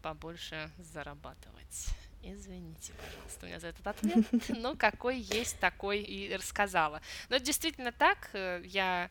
[0.02, 1.88] побольше зарабатывать.
[2.22, 4.24] Извините, пожалуйста, у меня за этот ответ.
[4.48, 7.00] Ну, какой есть, такой и рассказала.
[7.28, 8.30] Но действительно так.
[8.32, 9.10] Э, я,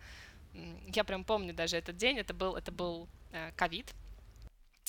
[0.54, 2.18] я прям помню даже этот день.
[2.18, 3.94] Это был, это был э, ковид,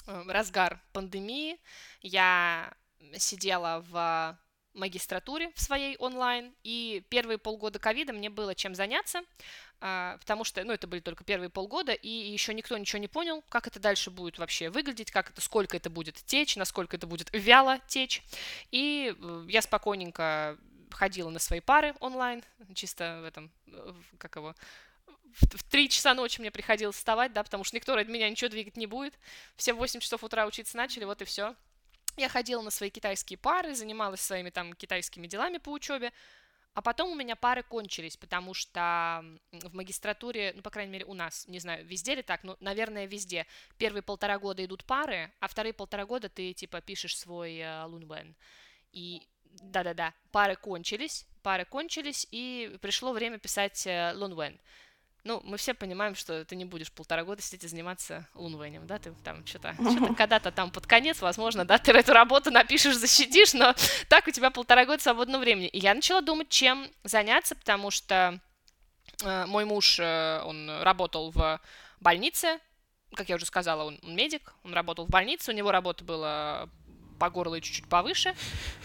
[0.06, 1.58] э, разгар пандемии.
[2.02, 2.72] Я
[3.16, 4.38] сидела в
[4.76, 9.22] магистратуре в своей онлайн, и первые полгода ковида мне было чем заняться,
[9.80, 13.42] а, потому что, ну, это были только первые полгода, и еще никто ничего не понял,
[13.48, 17.28] как это дальше будет вообще выглядеть, как это, сколько это будет течь, насколько это будет
[17.32, 18.22] вяло течь,
[18.70, 20.58] и э, я спокойненько
[20.90, 22.42] ходила на свои пары онлайн,
[22.74, 23.50] чисто в этом,
[24.18, 24.54] как его,
[25.36, 28.76] в 3 часа ночи мне приходилось вставать, да, потому что никто ради меня ничего двигать
[28.76, 29.14] не будет.
[29.56, 31.54] Все в 8 часов утра учиться начали, вот и все.
[32.16, 36.12] Я ходила на свои китайские пары, занималась своими там китайскими делами по учебе,
[36.76, 41.14] а потом у меня пары кончились, потому что в магистратуре, ну, по крайней мере, у
[41.14, 43.46] нас, не знаю, везде ли так, но, наверное, везде,
[43.78, 48.34] первые полтора года идут пары, а вторые полтора года ты, типа, пишешь свой э.
[48.92, 49.26] И
[49.62, 54.60] да-да-да, пары кончились, пары кончились, и пришло время писать э, лунвен.
[55.26, 59.00] Ну, мы все понимаем, что ты не будешь полтора года сидеть и заниматься лунвенем, да,
[59.00, 63.52] ты там что-то, что-то когда-то там под конец, возможно, да, ты эту работу напишешь, защитишь,
[63.52, 63.74] но
[64.08, 65.66] так у тебя полтора года свободного времени.
[65.66, 68.38] И я начала думать, чем заняться, потому что
[69.24, 71.60] э, мой муж, э, он работал в
[71.98, 72.60] больнице,
[73.12, 76.68] как я уже сказала, он, он медик, он работал в больнице, у него работа была
[77.18, 78.36] по горло и чуть-чуть повыше.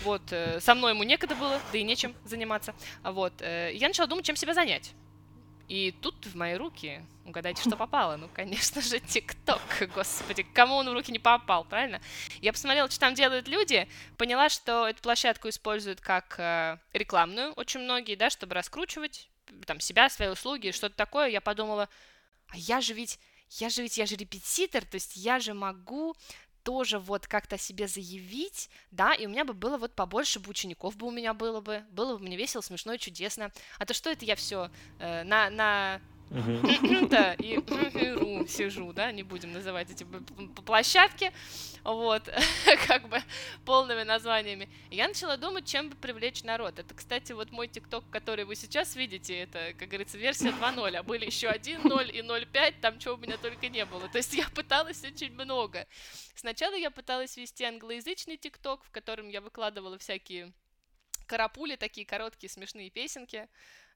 [0.02, 2.74] Вот, э, со мной ему некогда было, да и нечем заниматься.
[3.04, 4.96] Вот, э, я начала думать, чем себя занять.
[5.72, 8.18] И тут в мои руки, угадайте, что попало?
[8.18, 9.62] Ну, конечно же, ТикТок.
[9.96, 12.02] Господи, кому он в руки не попал, правильно?
[12.42, 17.80] Я посмотрела, что там делают люди, поняла, что эту площадку используют как э, рекламную очень
[17.80, 19.30] многие, да, чтобы раскручивать
[19.66, 21.30] там себя, свои услуги, что-то такое.
[21.30, 21.88] Я подумала,
[22.50, 23.18] а я же ведь,
[23.52, 26.18] я же ведь, я же репетитор, то есть я же могу
[26.64, 30.96] тоже вот как-то себе заявить, да, и у меня бы было вот побольше бы учеников
[30.98, 33.52] бы у меня было бы, было бы мне весело, смешно и чудесно.
[33.78, 34.70] А то что это я все
[35.00, 36.02] э, на, на
[37.10, 37.60] да, и
[38.48, 40.06] сижу, да, не будем называть эти
[40.66, 41.32] площадки,
[41.84, 42.30] вот,
[42.88, 43.22] как бы
[43.66, 44.70] полными названиями.
[44.90, 46.80] Я начала думать, чем бы привлечь народ.
[46.80, 51.04] Это, кстати, вот мой ТикТок, который вы сейчас видите, это, как говорится, версия 2.0, а
[51.04, 54.08] были еще 1.0 и 0.5, там чего у меня только не было.
[54.08, 55.86] То есть я пыталась очень много.
[56.36, 60.54] Сначала я пыталась вести англоязычный ТикТок, в котором я выкладывала всякие
[61.28, 63.48] карапули, такие короткие смешные песенки,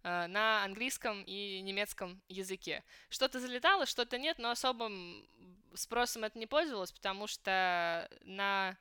[0.05, 2.83] на английском и немецком языке.
[3.09, 5.27] Что-то залетало, что-то нет, но особым
[5.73, 8.77] спросом это не пользовалось, потому что на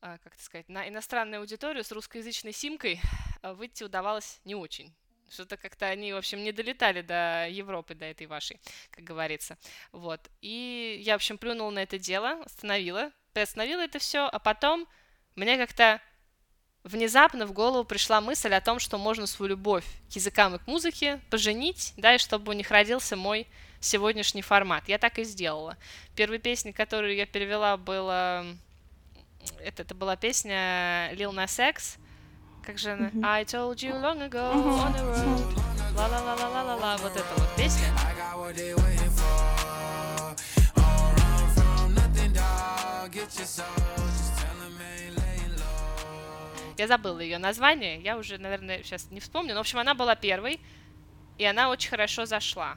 [0.00, 3.00] э, как это сказать, на иностранную аудиторию с русскоязычной симкой
[3.42, 4.94] э, выйти удавалось не очень.
[5.30, 9.56] Что-то как-то они, в общем, не долетали до Европы, до этой вашей, как говорится.
[9.90, 10.20] Вот.
[10.42, 14.86] И я, в общем, плюнула на это дело, остановила, приостановила это все, а потом
[15.34, 16.02] мне как-то
[16.84, 20.66] внезапно в голову пришла мысль о том, что можно свою любовь к языкам и к
[20.66, 23.46] музыке поженить, да, и чтобы у них родился мой
[23.80, 24.88] сегодняшний формат.
[24.88, 25.76] Я так и сделала.
[26.14, 28.44] Первой песней, которую я перевела, была...
[29.58, 31.96] Это, это была песня Lil Nas X.
[32.64, 33.08] Как же она?
[33.08, 33.24] Mm-hmm.
[33.24, 35.96] I told you long ago on the road.
[35.96, 36.96] Ла-ла-ла-ла-ла-ла.
[36.98, 37.88] Вот эта вот песня.
[43.12, 43.81] Get your soul,
[46.82, 49.54] я забыла ее название, я уже, наверное, сейчас не вспомню.
[49.54, 50.60] Но, в общем, она была первой,
[51.38, 52.76] и она очень хорошо зашла.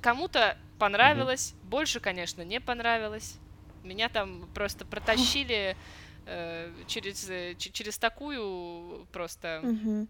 [0.00, 1.68] Кому-то понравилось, mm-hmm.
[1.68, 3.36] больше, конечно, не понравилось.
[3.84, 5.76] Меня там просто протащили
[6.24, 10.08] э, через, э, через такую просто mm-hmm.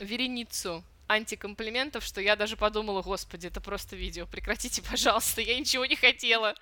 [0.00, 5.96] вереницу антикомплиментов, что я даже подумала, господи, это просто видео, прекратите, пожалуйста, я ничего не
[5.96, 6.54] хотела.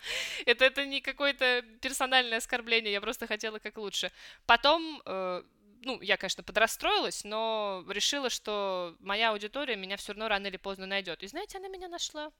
[0.46, 4.12] Это, это не какое-то персональное оскорбление, я просто хотела как лучше.
[4.46, 5.42] Потом э,
[5.86, 10.84] ну, я, конечно, подрастроилась, но решила, что моя аудитория меня все равно рано или поздно
[10.84, 11.22] найдет.
[11.22, 12.32] И знаете, она меня нашла.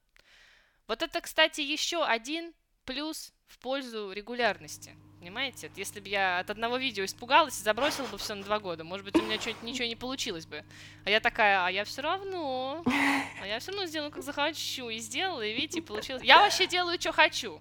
[0.89, 2.53] Вот это, кстати, еще один
[2.85, 4.97] плюс в пользу регулярности.
[5.21, 5.71] Понимаете?
[5.77, 9.05] Если бы я от одного видео испугалась и забросила бы все на два года, может
[9.05, 10.65] быть, у меня что-нибудь ничего не получилось бы.
[11.05, 12.83] А я такая, а я все равно,
[13.41, 14.89] а я все равно сделаю, как захочу.
[14.89, 16.23] И сделала, и видите, получилось.
[16.25, 17.61] Я вообще делаю, что хочу.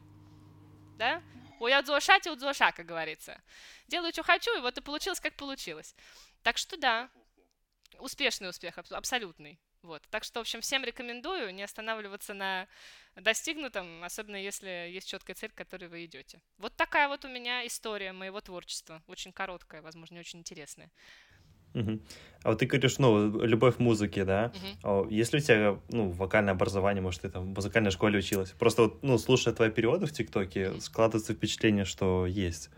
[0.97, 1.21] Да?
[1.59, 3.41] У я дзошати, у дзоша, как говорится
[3.87, 5.95] делаю, что хочу, и вот и получилось, как получилось.
[6.43, 7.09] Так что да,
[7.99, 9.59] успешный успех, абсолютный.
[9.81, 10.01] Вот.
[10.09, 12.67] Так что, в общем, всем рекомендую не останавливаться на
[13.15, 16.41] достигнутом, особенно если есть четкая цель, к которой вы идете.
[16.57, 19.03] Вот такая вот у меня история моего творчества.
[19.07, 20.89] Очень короткая, возможно, не очень интересная.
[21.75, 21.99] Угу.
[22.43, 24.51] А вот ты говоришь, ну, любовь к музыке, да?
[24.83, 25.09] Угу.
[25.09, 28.51] Если у тебя, ну, вокальное образование, может, ты там в музыкальной школе училась?
[28.51, 32.69] Просто вот, ну, слушая твои периоды в ТикТоке, складывается впечатление, что есть.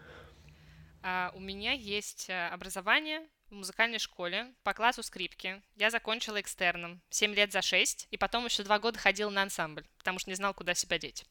[1.04, 5.62] А, у меня есть э, образование в музыкальной школе по классу скрипки.
[5.76, 9.86] Я закончила экстерном 7 лет за 6, и потом еще 2 года ходила на ансамбль,
[10.00, 11.26] потому что не знал, куда себя деть.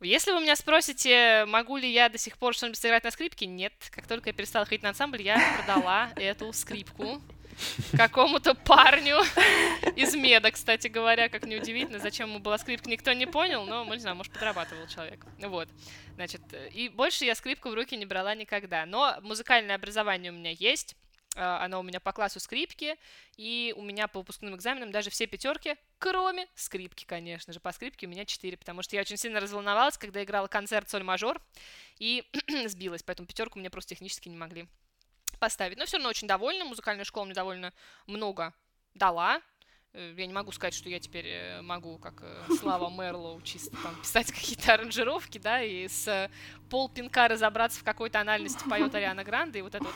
[0.00, 3.72] Если вы меня спросите, могу ли я до сих пор что-нибудь сыграть на скрипке, нет.
[3.90, 7.20] Как только я перестала ходить на ансамбль, я продала эту скрипку
[7.96, 9.18] какому-то парню
[9.96, 13.96] из меда, кстати говоря, как неудивительно, зачем ему была скрипка, никто не понял, но, мы
[13.96, 15.26] не знаю, может, подрабатывал человек.
[15.40, 15.68] Вот,
[16.14, 20.52] значит, и больше я скрипку в руки не брала никогда, но музыкальное образование у меня
[20.52, 20.94] есть,
[21.38, 22.96] а, оно у меня по классу скрипки,
[23.36, 27.60] и у меня по выпускным экзаменам даже все пятерки, кроме скрипки, конечно же.
[27.60, 31.40] По скрипке у меня четыре, потому что я очень сильно разволновалась, когда играла концерт соль-мажор,
[31.98, 32.24] и
[32.66, 34.66] сбилась, поэтому пятерку мне просто технически не могли
[35.38, 35.78] поставить.
[35.78, 36.64] Но все равно очень довольна.
[36.64, 37.72] Музыкальная школа мне довольно
[38.06, 38.52] много
[38.94, 39.40] дала.
[39.92, 43.76] Э, я не могу сказать, что я теперь э, могу, как э, Слава Мерлоу, чисто
[43.82, 46.30] там писать какие-то аранжировки, да, и с
[46.68, 49.94] пол пинка разобраться в какой тональности поет Ариана Гранде, и вот это вот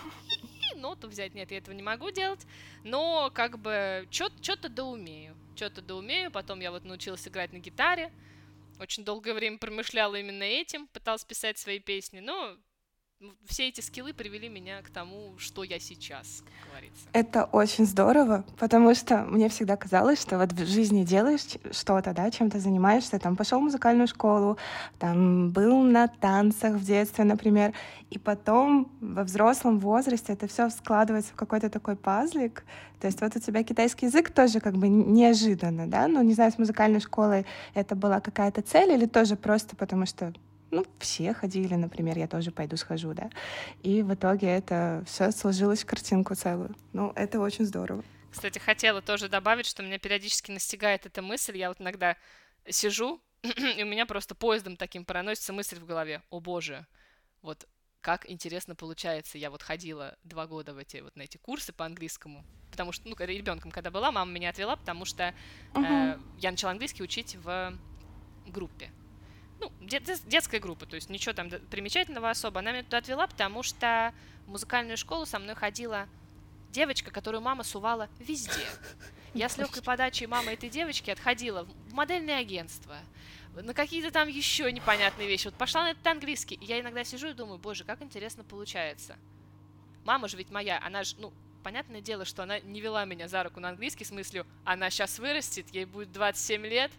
[0.75, 1.35] ноту взять.
[1.35, 2.47] Нет, я этого не могу делать.
[2.85, 5.37] Но как бы что-то да умею.
[5.57, 6.31] Что-то да умею.
[6.31, 8.13] Потом я вот научилась играть на гитаре.
[8.81, 10.87] Очень долгое время промышляла именно этим.
[10.89, 12.21] Пыталась писать свои песни.
[12.21, 12.57] Но
[13.47, 17.05] все эти скиллы привели меня к тому, что я сейчас, как говорится.
[17.13, 22.31] Это очень здорово, потому что мне всегда казалось, что вот в жизни делаешь что-то, да,
[22.31, 24.59] чем-то занимаешься, там пошел в музыкальную школу,
[24.99, 27.75] там был на танцах в детстве, например,
[28.11, 32.65] и потом во взрослом возрасте это все складывается в какой-то такой пазлик.
[33.01, 36.53] То есть вот у тебя китайский язык тоже как бы неожиданно, да, ну не знаю,
[36.53, 40.33] с музыкальной школой это была какая-то цель или тоже просто потому что
[40.73, 43.31] ну, все ходили, например, я тоже пойду схожу, да.
[43.83, 46.75] И в итоге это все сложилось в картинку целую.
[46.93, 48.03] Ну, это очень здорово.
[48.31, 51.59] Кстати, хотела тоже добавить, что меня периодически настигает эта мысль.
[51.59, 52.17] Я вот иногда
[52.67, 56.87] сижу и у меня просто поездом таким проносится мысль в голове, о боже,
[57.43, 57.67] вот
[58.01, 59.37] как интересно получается.
[59.37, 63.09] Я вот ходила два года в эти, вот на эти курсы по английскому, потому что,
[63.09, 65.35] ну, ребенком когда была, мама меня отвела, потому что
[65.75, 66.17] uh-huh.
[66.17, 67.79] э, я начала английский учить в
[68.47, 68.91] группе.
[69.63, 72.59] Ну, дет, детская группа, то есть ничего там примечательного особо.
[72.59, 74.13] Она меня туда отвела, потому что
[74.47, 76.09] в музыкальную школу со мной ходила
[76.73, 78.67] девочка, которую мама сувала везде.
[79.35, 82.97] Я с легкой подачей мамы этой девочки отходила в модельное агентство,
[83.55, 85.47] на какие-то там еще непонятные вещи.
[85.47, 89.17] Вот пошла на этот английский, я иногда сижу и думаю, боже, как интересно получается.
[90.05, 91.33] Мама же ведь моя, она же, ну,
[91.63, 95.19] понятное дело, что она не вела меня за руку на английский, с мыслью, она сейчас
[95.19, 96.91] вырастет, ей будет 27 лет,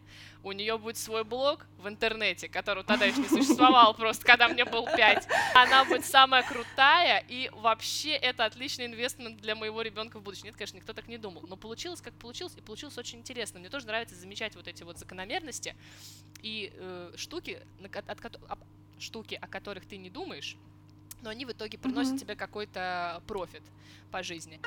[0.43, 4.66] у нее будет свой блог в интернете, который тогда еще не существовал, просто когда мне
[4.66, 5.28] был 5.
[5.55, 10.45] Она будет самая крутая, и вообще это отличный инвестмент для моего ребенка в будущем.
[10.45, 13.59] Нет, конечно, никто так не думал, но получилось как получилось, и получилось очень интересно.
[13.59, 15.76] Мне тоже нравится замечать вот эти вот закономерности
[16.41, 18.59] и э, штуки, от, от, от,
[18.99, 20.57] штуки, о которых ты не думаешь,
[21.24, 22.19] но они в итоге приносят mm-hmm.
[22.19, 23.63] тебе какой-то профит
[24.11, 24.59] по жизни.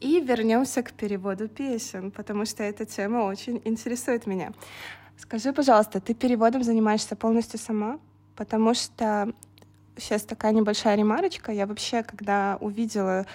[0.00, 4.52] И вернемся к переводу песен, потому что эта тема очень интересует меня.
[5.18, 8.00] Скажи, пожалуйста, ты переводом занимаешься полностью сама?
[8.34, 9.34] Потому что
[9.98, 11.52] сейчас такая небольшая ремарочка.
[11.52, 13.26] Я вообще, когда увидела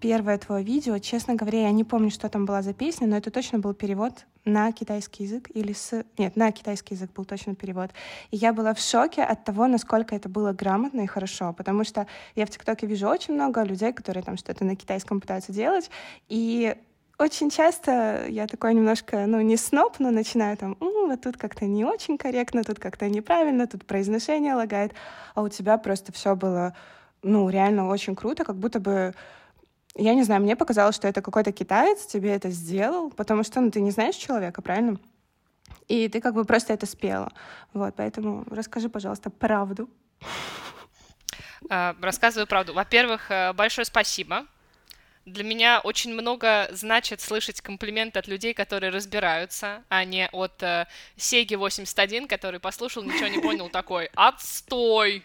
[0.00, 3.30] первое твое видео, честно говоря, я не помню, что там была за песня, но это
[3.30, 6.04] точно был перевод на китайский язык или с...
[6.16, 7.90] Нет, на китайский язык был точно перевод.
[8.30, 12.06] И я была в шоке от того, насколько это было грамотно и хорошо, потому что
[12.34, 15.90] я в ТикТоке вижу очень много людей, которые там что-то на китайском пытаются делать,
[16.28, 16.76] и
[17.18, 21.84] очень часто я такой немножко, ну, не сноп, но начинаю там, вот тут как-то не
[21.84, 24.92] очень корректно, тут как-то неправильно, тут произношение лагает,
[25.34, 26.76] а у тебя просто все было,
[27.22, 29.14] ну, реально очень круто, как будто бы
[29.98, 33.70] я не знаю, мне показалось, что это какой-то китаец тебе это сделал, потому что ну,
[33.70, 34.98] ты не знаешь человека, правильно?
[35.88, 37.32] И ты как бы просто это спела.
[37.72, 39.88] Вот, поэтому расскажи, пожалуйста, правду.
[41.68, 42.74] А, рассказываю правду.
[42.74, 44.46] Во-первых, э, большое спасибо.
[45.24, 50.86] Для меня очень много значит слышать комплименты от людей, которые разбираются, а не от э,
[51.16, 55.24] Сеги 81, который послушал, ничего не понял, такой «Отстой!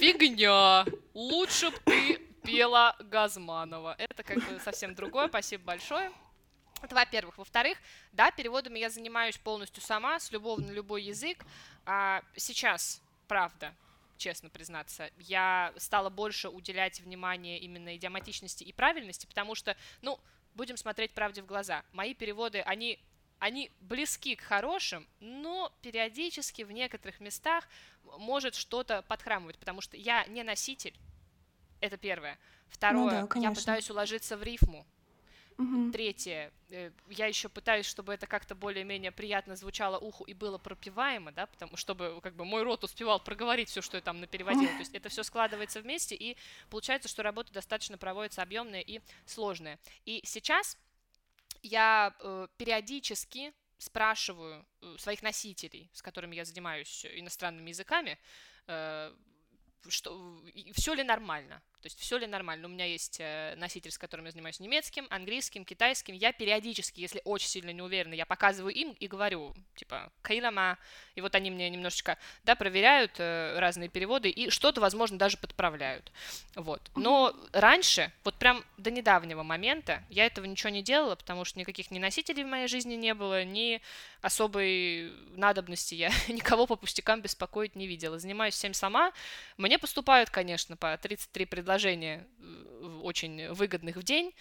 [0.00, 0.84] Фигня!
[1.14, 3.94] Лучше б ты пела Газманова.
[3.98, 5.28] Это как бы совсем другое.
[5.28, 6.12] Спасибо большое.
[6.82, 7.38] Это во-первых.
[7.38, 7.78] Во-вторых,
[8.12, 11.44] да, переводами я занимаюсь полностью сама, с любого на любой язык.
[11.86, 13.74] А сейчас, правда,
[14.18, 20.20] честно признаться, я стала больше уделять внимание именно идиоматичности и правильности, потому что, ну,
[20.54, 21.82] будем смотреть правде в глаза.
[21.92, 22.98] Мои переводы, они
[23.40, 27.68] они близки к хорошим, но периодически в некоторых местах
[28.16, 30.94] может что-то подхрамывать, потому что я не носитель,
[31.84, 32.38] это первое.
[32.68, 34.86] Второе, ну да, я пытаюсь уложиться в рифму.
[35.56, 35.92] Угу.
[35.92, 41.30] Третье, э, я еще пытаюсь, чтобы это как-то более-менее приятно звучало уху и было пропиваемо,
[41.30, 44.72] да, потому чтобы как бы мой рот успевал проговорить все, что я там напереводила.
[44.72, 46.36] То есть это все складывается вместе, и
[46.70, 49.78] получается, что работа достаточно проводится объемная и сложная.
[50.04, 50.76] И сейчас
[51.62, 58.18] я э, периодически спрашиваю э, своих носителей, с которыми я занимаюсь иностранными языками,
[58.66, 59.14] э,
[59.88, 61.62] что все ли нормально.
[61.84, 62.66] То есть все ли нормально?
[62.66, 66.14] У меня есть э, носитель, с которым я занимаюсь немецким, английским, китайским.
[66.14, 70.78] Я периодически, если очень сильно не уверена, я показываю им и говорю, типа, кайлама,
[71.14, 76.10] и вот они мне немножечко, да, проверяют э, разные переводы и что-то, возможно, даже подправляют.
[76.54, 76.90] Вот.
[76.96, 81.90] Но раньше, вот прям до недавнего момента, я этого ничего не делала, потому что никаких
[81.90, 83.82] ни носителей в моей жизни не было, ни
[84.22, 88.18] особой надобности я никого по пустякам беспокоить не видела.
[88.18, 89.12] Занимаюсь всем сама.
[89.58, 94.34] Мне поступают, конечно, по 33 предложения э, очень выгодных в день,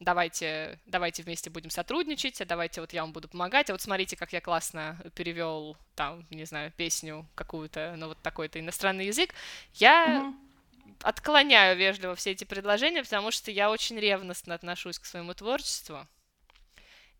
[0.00, 4.16] давайте, давайте вместе будем сотрудничать, а давайте вот я вам буду помогать, а вот смотрите,
[4.16, 9.34] как я классно перевел там, не знаю, песню какую-то, ну вот такой-то иностранный язык,
[9.74, 10.96] я mm-hmm.
[11.02, 16.06] отклоняю вежливо все эти предложения, потому что я очень ревностно отношусь к своему творчеству,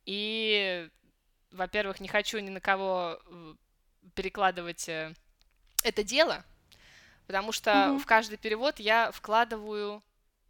[0.07, 0.89] и
[1.53, 3.55] во-первых, не хочу ни на кого э,
[4.15, 5.15] перекладывать э,
[5.83, 6.45] это дело,
[7.31, 7.99] потому что mm-hmm.
[8.01, 10.03] в каждый перевод я вкладываю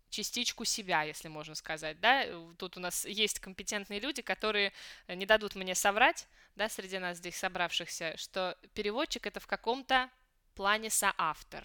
[0.08, 2.24] частичку себя, если можно сказать, да,
[2.56, 4.72] тут у нас есть компетентные люди, которые
[5.06, 6.26] не дадут мне соврать,
[6.56, 10.08] да, среди нас здесь собравшихся, что переводчик это в каком-то
[10.54, 11.64] плане соавтор,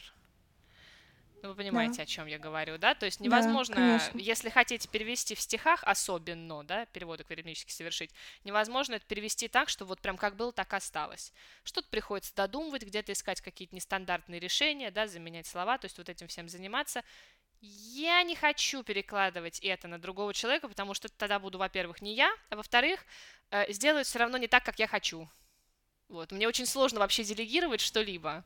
[1.45, 2.03] ну, вы понимаете, да.
[2.03, 2.95] о чем я говорю, да?
[2.95, 8.11] То есть невозможно, да, если хотите перевести в стихах особенно, да, переводы академически совершить,
[8.43, 11.31] невозможно это перевести так, что вот прям как было, так осталось.
[11.63, 16.27] Что-то приходится додумывать, где-то искать какие-то нестандартные решения, да, заменять слова, то есть вот этим
[16.27, 17.03] всем заниматься.
[17.61, 22.33] я не хочу перекладывать это на другого человека, потому что тогда буду, во-первых, не я,
[22.49, 23.05] а во-вторых,
[23.51, 25.29] э, сделаю все равно не так, как я хочу.
[26.08, 26.32] Вот.
[26.32, 28.43] Мне очень сложно вообще делегировать что-либо.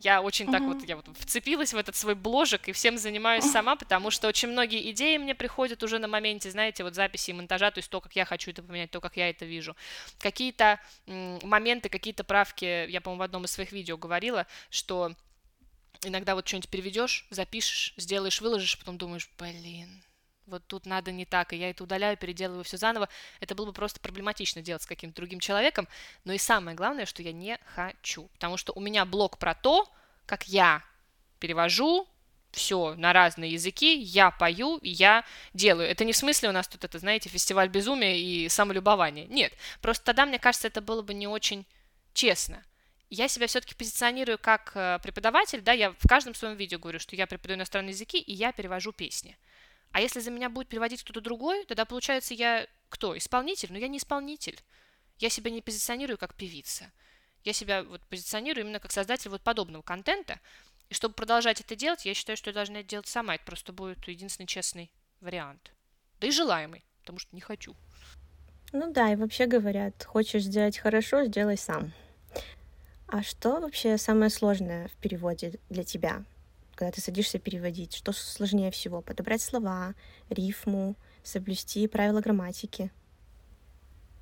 [0.00, 3.76] Я очень так вот, я вот вцепилась в этот свой бложек и всем занимаюсь сама,
[3.76, 7.70] потому что очень многие идеи мне приходят уже на моменте, знаете, вот записи и монтажа,
[7.70, 9.76] то есть то, как я хочу это поменять, то, как я это вижу.
[10.18, 15.14] Какие-то моменты, какие-то правки, я, по-моему, в одном из своих видео говорила, что
[16.02, 20.02] иногда вот что-нибудь переведешь, запишешь, сделаешь, выложишь, потом думаешь, блин,
[20.46, 23.08] вот тут надо не так, и я это удаляю, переделываю все заново,
[23.40, 25.88] это было бы просто проблематично делать с каким-то другим человеком,
[26.24, 29.88] но и самое главное, что я не хочу, потому что у меня блог про то,
[30.26, 30.82] как я
[31.38, 32.08] перевожу
[32.50, 35.24] все на разные языки, я пою, я
[35.54, 35.88] делаю.
[35.88, 39.26] Это не в смысле у нас тут это, знаете, фестиваль безумия и самолюбования.
[39.26, 41.66] Нет, просто тогда, мне кажется, это было бы не очень
[42.12, 42.62] честно
[43.12, 47.14] я себя все-таки позиционирую как э, преподаватель, да, я в каждом своем видео говорю, что
[47.14, 49.36] я преподаю иностранные языки, и я перевожу песни.
[49.92, 53.16] А если за меня будет переводить кто-то другой, тогда получается я кто?
[53.16, 53.72] Исполнитель?
[53.72, 54.58] Но я не исполнитель.
[55.18, 56.90] Я себя не позиционирую как певица.
[57.44, 60.40] Я себя вот позиционирую именно как создатель вот подобного контента.
[60.88, 63.34] И чтобы продолжать это делать, я считаю, что я должна это делать сама.
[63.34, 64.90] Это просто будет единственный честный
[65.20, 65.72] вариант.
[66.20, 67.74] Да и желаемый, потому что не хочу.
[68.72, 71.92] Ну да, и вообще говорят, хочешь сделать хорошо, сделай сам.
[73.06, 76.24] А что вообще самое сложное в переводе для тебя,
[76.82, 77.94] когда ты садишься переводить?
[77.94, 79.02] Что сложнее всего?
[79.02, 79.94] Подобрать слова,
[80.28, 82.90] рифму, соблюсти правила грамматики?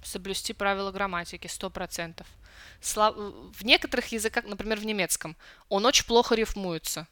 [0.04, 2.26] Соблюсти правила грамматики, сто процентов.
[2.82, 5.38] В некоторых языках, например, в немецком,
[5.70, 7.06] он очень плохо рифмуется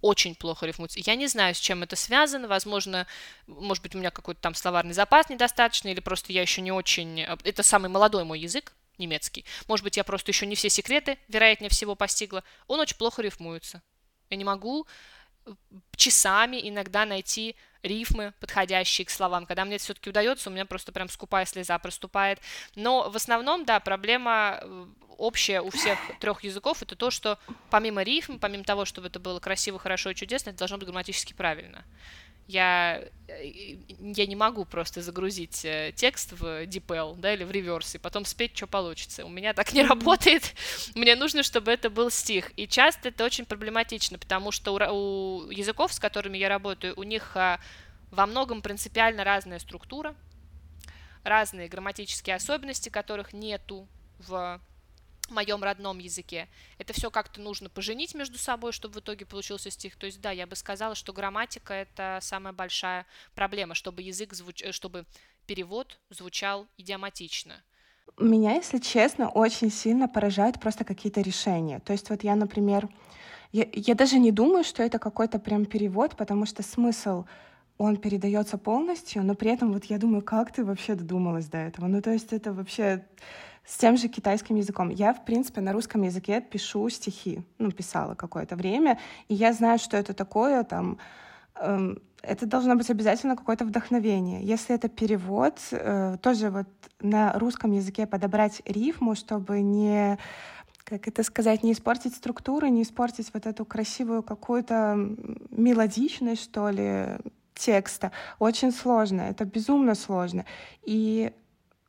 [0.00, 1.00] очень плохо рифмуется.
[1.04, 2.46] Я не знаю, с чем это связано.
[2.46, 3.08] Возможно,
[3.48, 7.22] может быть, у меня какой-то там словарный запас недостаточный, или просто я еще не очень...
[7.22, 9.44] Э, это самый молодой мой язык, немецкий.
[9.66, 12.44] Может быть, я просто еще не все секреты, вероятнее всего, постигла.
[12.68, 13.82] Он очень плохо рифмуется.
[14.30, 14.86] Я не могу
[15.46, 15.52] э,
[15.96, 19.46] часами иногда найти рифмы, подходящие к словам.
[19.46, 22.40] Когда мне это все-таки удается, у меня просто прям скупая слеза проступает.
[22.74, 27.38] Но в основном, да, проблема э, общая у всех трех языков, это то, что
[27.70, 31.32] помимо рифм, помимо того, чтобы это было красиво, хорошо и чудесно, это должно быть грамматически
[31.32, 31.84] правильно
[32.48, 37.94] я, э, я не могу просто загрузить э, текст в DeepL, да, или в реверс,
[37.94, 39.26] и потом спеть, что получится.
[39.26, 40.54] У меня так не работает.
[40.94, 42.50] Мне нужно, чтобы это был стих.
[42.56, 47.02] И часто это очень проблематично, потому что у, у языков, с которыми я работаю, у
[47.02, 47.60] них а,
[48.10, 50.14] во многом принципиально разная структура,
[51.24, 53.86] разные грамматические особенности, которых нету
[54.18, 54.58] в
[55.30, 56.48] моем родном языке.
[56.78, 59.96] Это все как-то нужно поженить между собой, чтобы в итоге получился стих.
[59.96, 64.62] То есть, да, я бы сказала, что грамматика это самая большая проблема, чтобы язык звуч...
[64.62, 65.04] Э, чтобы
[65.46, 67.54] перевод звучал идиоматично.
[68.18, 71.80] Меня, если честно, очень сильно поражают просто какие-то решения.
[71.80, 72.88] То есть вот я, например,
[73.52, 77.24] я, я даже не думаю, что это какой-то прям перевод, потому что смысл
[77.78, 81.86] он передается полностью, но при этом вот я думаю, как ты вообще додумалась до этого?
[81.86, 83.06] Ну, то есть это вообще
[83.68, 84.88] с тем же китайским языком.
[84.88, 88.98] Я, в принципе, на русском языке пишу стихи, ну, писала какое-то время,
[89.28, 90.96] и я знаю, что это такое, там,
[91.56, 94.42] эм, это должно быть обязательно какое-то вдохновение.
[94.42, 96.66] Если это перевод, э, тоже вот
[97.00, 100.18] на русском языке подобрать рифму, чтобы не
[100.84, 104.96] как это сказать, не испортить структуру, не испортить вот эту красивую какую-то
[105.50, 107.18] мелодичность, что ли,
[107.54, 108.10] текста.
[108.38, 110.46] Очень сложно, это безумно сложно.
[110.82, 111.30] И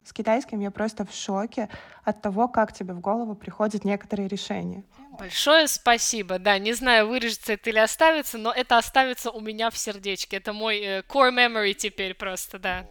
[0.04, 1.70] с китайским я просто в шоке
[2.04, 4.84] от того, как тебе в голову приходят некоторые решения.
[5.18, 6.40] Большое спасибо.
[6.40, 10.38] Да, не знаю, вырежется это или оставится, но это оставится у меня в сердечке.
[10.38, 12.86] Это мой э, core memory теперь просто, да.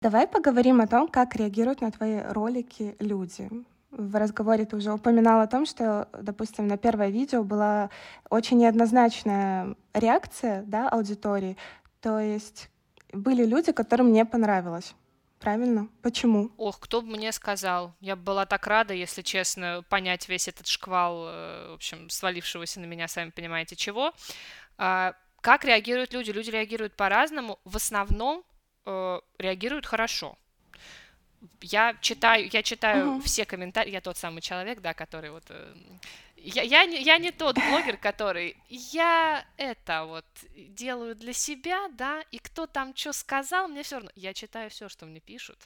[0.00, 3.50] Давай поговорим о том, как реагируют на твои ролики люди.
[3.90, 7.90] В разговоре ты уже упоминала о том, что, допустим, на первое видео была
[8.30, 11.58] очень неоднозначная реакция да, аудитории.
[12.00, 12.69] То есть
[13.12, 14.94] были люди, которым не понравилось.
[15.38, 15.88] Правильно?
[16.02, 16.50] Почему?
[16.58, 17.94] Ох, кто бы мне сказал.
[18.00, 22.84] Я была так рада, если честно, понять весь этот шквал, э, в общем, свалившегося на
[22.84, 24.12] меня, сами понимаете, чего.
[24.76, 26.30] А, как реагируют люди?
[26.30, 27.58] Люди реагируют по-разному.
[27.64, 28.44] В основном
[28.84, 30.36] э, реагируют хорошо
[31.62, 33.22] я читаю, я читаю uh-huh.
[33.22, 35.74] все комментарии, я тот самый человек, да, который вот, э,
[36.42, 40.24] я, я, не, я не тот блогер, который, я это вот
[40.54, 44.88] делаю для себя, да, и кто там что сказал, мне все равно, я читаю все,
[44.88, 45.58] что мне пишут,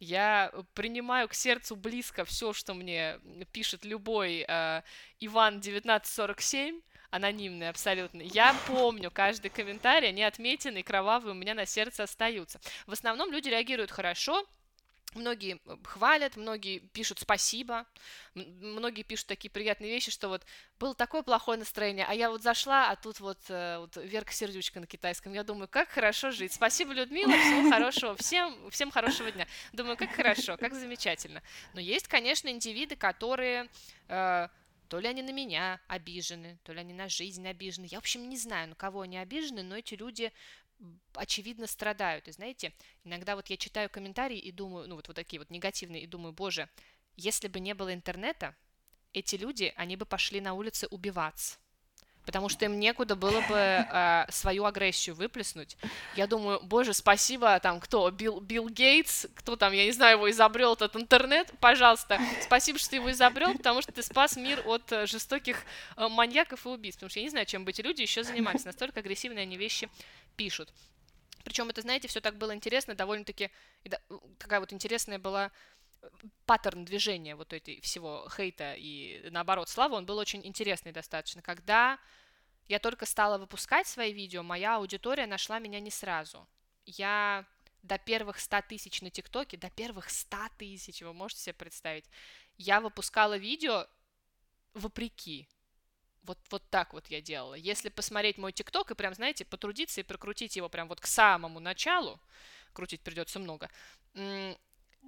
[0.00, 3.20] я принимаю к сердцу близко все, что мне
[3.52, 4.82] пишет любой э,
[5.20, 6.80] Иван 1947,
[7.10, 8.22] анонимный абсолютно.
[8.22, 12.60] Я помню каждый комментарий, они отметены, кровавые у меня на сердце остаются.
[12.86, 14.46] В основном люди реагируют хорошо,
[15.14, 17.86] Многие э, хвалят, многие пишут спасибо,
[18.34, 20.44] многие пишут такие приятные вещи, что вот
[20.78, 24.80] было такое плохое настроение, а я вот зашла, а тут вот, э, вот Верка Сердючка
[24.80, 25.32] на китайском.
[25.32, 26.52] Я думаю, как хорошо жить.
[26.52, 29.46] Спасибо, Людмила, всего хорошего, всем, всем хорошего дня.
[29.72, 31.42] Думаю, как хорошо, как замечательно.
[31.74, 33.68] Но есть, конечно, индивиды, которые
[34.08, 34.48] э,
[34.90, 37.86] то ли они на меня обижены, то ли они на жизнь обижены.
[37.88, 40.32] Я, в общем, не знаю, на кого они обижены, но эти люди
[41.14, 42.28] очевидно страдают.
[42.28, 42.72] И знаете,
[43.04, 46.32] иногда вот я читаю комментарии и думаю, ну вот, вот такие вот негативные, и думаю,
[46.32, 46.68] боже,
[47.16, 48.54] если бы не было интернета,
[49.12, 51.58] эти люди, они бы пошли на улицы убиваться
[52.26, 55.76] потому что им некуда было бы э, свою агрессию выплеснуть.
[56.16, 60.30] Я думаю, боже, спасибо, там, кто, Билл, Билл Гейтс, кто там, я не знаю, его
[60.30, 64.90] изобрел этот интернет, пожалуйста, спасибо, что ты его изобрел, потому что ты спас мир от
[64.92, 65.62] э, жестоких
[65.96, 68.64] э, маньяков и убийств, потому что я не знаю, чем бы эти люди еще занимались,
[68.64, 69.88] настолько агрессивные они вещи
[70.36, 70.72] пишут.
[71.44, 73.50] Причем это, знаете, все так было интересно, довольно-таки
[74.38, 75.50] такая вот интересная была
[76.46, 81.42] паттерн движения вот этой всего хейта и наоборот славы, он был очень интересный достаточно.
[81.42, 81.98] Когда
[82.68, 86.46] я только стала выпускать свои видео, моя аудитория нашла меня не сразу.
[86.86, 87.44] Я
[87.82, 92.04] до первых 100 тысяч на ТикТоке, до первых 100 тысяч, вы можете себе представить,
[92.58, 93.86] я выпускала видео
[94.74, 95.48] вопреки.
[96.22, 97.54] Вот, вот так вот я делала.
[97.54, 101.60] Если посмотреть мой ТикТок и прям, знаете, потрудиться и прокрутить его прям вот к самому
[101.60, 102.20] началу,
[102.72, 103.70] крутить придется много,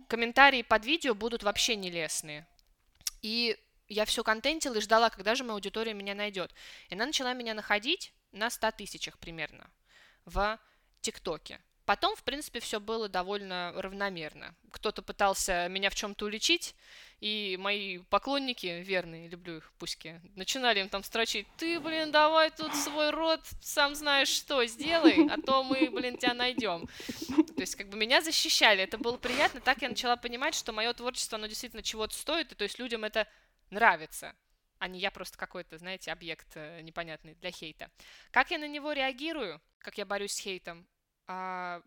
[0.08, 2.46] комментарии под видео будут вообще нелестные.
[3.22, 6.52] И я все контентила и ждала, когда же моя аудитория меня найдет.
[6.88, 9.70] И она начала меня находить на 100 тысячах примерно
[10.24, 10.58] в
[11.00, 11.60] ТикТоке.
[11.84, 14.54] Потом, в принципе, все было довольно равномерно.
[14.70, 16.76] Кто-то пытался меня в чем-то уличить,
[17.20, 22.74] и мои поклонники, верные, люблю их пуськи, начинали им там строчить, ты, блин, давай тут
[22.74, 26.88] свой рот, сам знаешь что, сделай, а то мы, блин, тебя найдем.
[27.28, 30.92] То есть, как бы меня защищали, это было приятно, так я начала понимать, что мое
[30.94, 33.26] творчество, оно действительно чего-то стоит, и то есть людям это
[33.70, 34.34] нравится,
[34.78, 37.90] а не я просто какой-то, знаете, объект э, непонятный для хейта.
[38.32, 40.88] Как я на него реагирую, как я борюсь с хейтом?
[41.32, 41.82] А,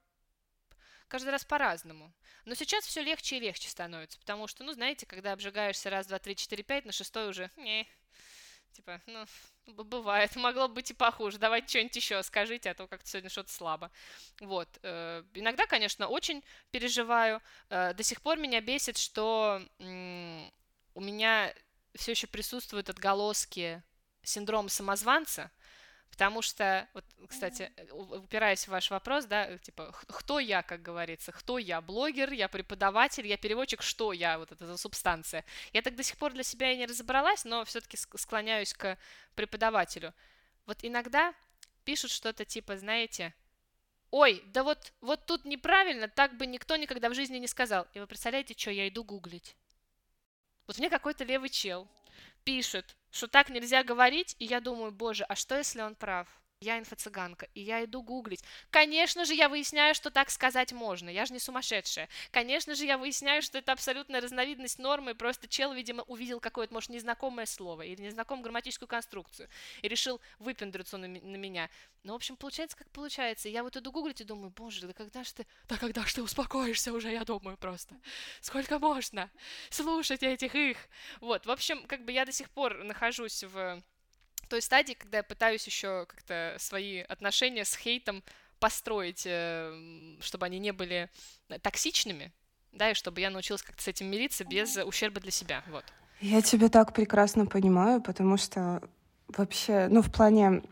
[1.07, 2.11] каждый раз по-разному.
[2.45, 6.17] Но сейчас все легче и легче становится, потому что, ну, знаете, когда обжигаешься раз, два,
[6.17, 7.87] три, четыре, пять, на шестой уже, не,
[8.71, 9.25] типа, ну,
[9.67, 13.91] бывает, могло быть и похуже, давайте что-нибудь еще скажите, а то как-то сегодня что-то слабо.
[14.39, 17.39] Вот, э, иногда, конечно, очень переживаю,
[17.69, 21.53] э, до сих пор меня бесит, что у меня
[21.93, 23.83] все еще присутствуют отголоски
[24.23, 25.51] синдрома самозванца,
[26.15, 31.57] Потому что, вот, кстати, упираясь в ваш вопрос, да, типа, кто я, как говорится, кто
[31.57, 35.43] я, блогер, я преподаватель, я переводчик, что я, вот это за субстанция.
[35.73, 38.97] Я так до сих пор для себя и не разобралась, но все-таки склоняюсь к
[39.35, 40.13] преподавателю.
[40.65, 41.33] Вот иногда
[41.83, 43.33] пишут что-то типа, знаете,
[44.09, 47.87] ой, да вот, вот тут неправильно, так бы никто никогда в жизни не сказал.
[47.93, 49.57] И вы представляете, что я иду гуглить?
[50.65, 51.89] Вот мне какой-то левый чел
[52.45, 56.27] пишет, что так нельзя говорить, и я думаю, боже, а что, если он прав?
[56.61, 58.43] Я инфо-цыганка, и я иду гуглить.
[58.69, 62.09] Конечно же, я выясняю, что так сказать можно, я же не сумасшедшая.
[62.31, 66.89] Конечно же, я выясняю, что это абсолютная разновидность нормы, просто чел, видимо, увидел какое-то, может,
[66.89, 69.49] незнакомое слово или незнакомую грамматическую конструкцию
[69.81, 71.69] и решил выпендриться на, на меня.
[72.03, 73.49] Ну, в общем, получается, как получается.
[73.49, 75.47] Я вот иду гуглить и думаю, боже, да когда ж ты...
[75.67, 77.95] Да когда ж ты успокоишься уже, я думаю просто.
[78.41, 79.29] Сколько можно
[79.69, 80.77] слушать этих их?
[81.19, 83.83] Вот, в общем, как бы я до сих пор нахожусь в
[84.45, 88.23] той стадии, когда я пытаюсь еще как-то свои отношения с хейтом
[88.59, 91.09] построить, э, чтобы они не были
[91.61, 92.31] токсичными,
[92.71, 95.85] да, и чтобы я научилась как-то с этим мириться без ущерба для себя, вот.
[96.21, 98.81] Я тебя так прекрасно понимаю, потому что
[99.27, 100.63] вообще, ну, в плане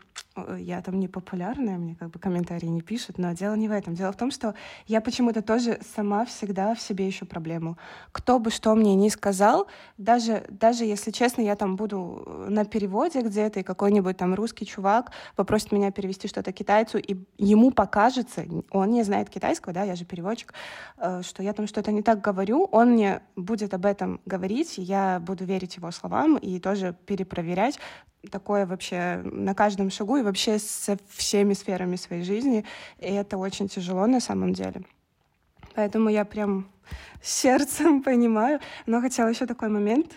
[0.58, 3.94] я там не популярная, мне как бы комментарии не пишут, но дело не в этом.
[3.94, 4.54] Дело в том, что
[4.86, 7.78] я почему-то тоже сама всегда в себе ищу проблему.
[8.10, 13.20] Кто бы что мне ни сказал, даже, даже если честно, я там буду на переводе
[13.20, 18.90] где-то, и какой-нибудь там русский чувак попросит меня перевести что-то китайцу, и ему покажется, он
[18.90, 20.52] не знает китайского, да, я же переводчик,
[20.98, 25.20] э, что я там что-то не так говорю, он мне будет об этом говорить, я
[25.20, 27.78] буду верить его словам и тоже перепроверять,
[28.30, 32.64] такое вообще на каждом шагу и вообще со всеми сферами своей жизни.
[32.98, 34.82] И это очень тяжело на самом деле.
[35.74, 36.66] Поэтому я прям
[37.22, 38.60] сердцем понимаю.
[38.86, 40.12] Но хотела еще такой момент.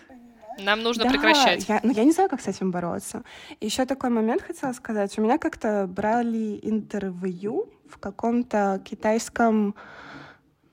[0.58, 1.68] Нам нужно да, прекращать.
[1.68, 3.22] Я, ну, я не знаю, как с этим бороться.
[3.60, 5.16] Еще такой момент хотела сказать.
[5.18, 9.74] У меня как-то брали интервью в каком-то китайском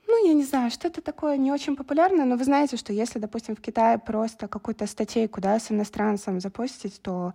[0.08, 3.56] ну, я не знаю, что-то такое не очень популярное, но вы знаете, что если, допустим,
[3.56, 7.34] в Китае просто какую-то статейку, да, с иностранцем запостить, то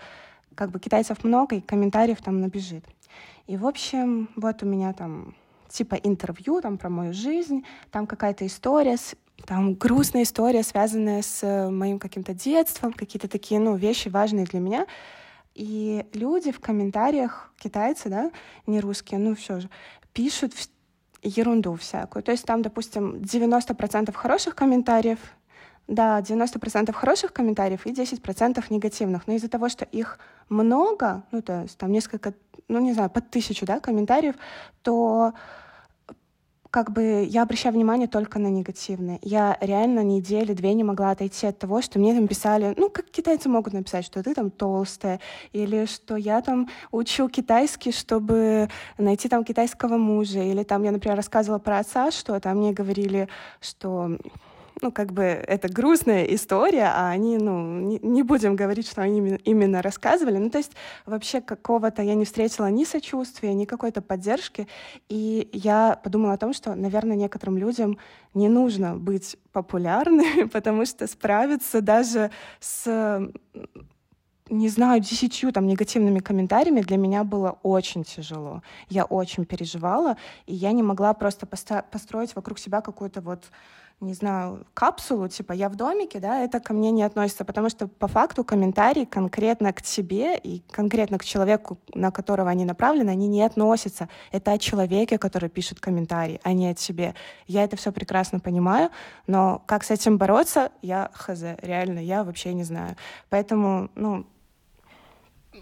[0.56, 2.86] как бы китайцев много, и комментариев там набежит.
[3.48, 5.36] И, в общем, вот у меня там
[5.70, 8.98] типа интервью там про мою жизнь, там какая-то история,
[9.46, 14.60] там грустная история, связанная с э, моим каким-то детством, какие-то такие, ну, вещи важные для
[14.60, 14.86] меня.
[15.56, 18.32] И люди в комментариях, китайцы, да,
[18.68, 19.70] не русские, ну все же,
[20.14, 20.54] пишут
[21.24, 22.24] ерунду всякую.
[22.24, 25.20] То есть там, допустим, 90% хороших комментариев,
[25.92, 29.28] да, 90% хороших комментариев и 10% негативных.
[29.28, 30.20] Но из-за того, что их
[30.50, 32.34] много, ну, то есть там несколько,
[32.70, 34.36] ну, не знаю, под тысячу, да, комментариев,
[34.82, 35.34] то
[36.70, 39.20] как бы я обращаю внимание только на негативные.
[39.22, 43.08] Я реально недели две не могла отойти от того, что мне там писали, ну, как
[43.12, 45.20] китайцы могут написать, что ты там толстая,
[45.52, 51.18] или что я там учу китайский, чтобы найти там китайского мужа, или там я, например,
[51.18, 53.28] рассказывала про отца что-то, а мне говорили,
[53.60, 54.18] что
[54.82, 59.38] ну, как бы это грустная история, а они, ну, не, не будем говорить, что они
[59.46, 60.38] именно рассказывали.
[60.38, 60.72] Ну, то есть
[61.06, 64.68] вообще какого-то я не встретила ни сочувствия, ни какой-то поддержки.
[65.10, 67.98] И я подумала о том, что, наверное, некоторым людям
[68.34, 73.32] не нужно быть популярными, потому что справиться даже с
[74.52, 78.62] не знаю, десятью там негативными комментариями для меня было очень тяжело.
[78.90, 83.46] Я очень переживала, и я не могла просто построить вокруг себя какую-то вот
[84.02, 87.88] не знаю, капсулу, типа «я в домике», да, это ко мне не относится, потому что
[87.88, 93.28] по факту комментарии конкретно к тебе и конкретно к человеку, на которого они направлены, они
[93.28, 94.10] не относятся.
[94.32, 97.14] Это о человеке, который пишет комментарий, а не о тебе.
[97.48, 98.90] Я это все прекрасно понимаю,
[99.28, 102.96] но как с этим бороться, я хз, реально, я вообще не знаю.
[103.30, 104.26] Поэтому, ну,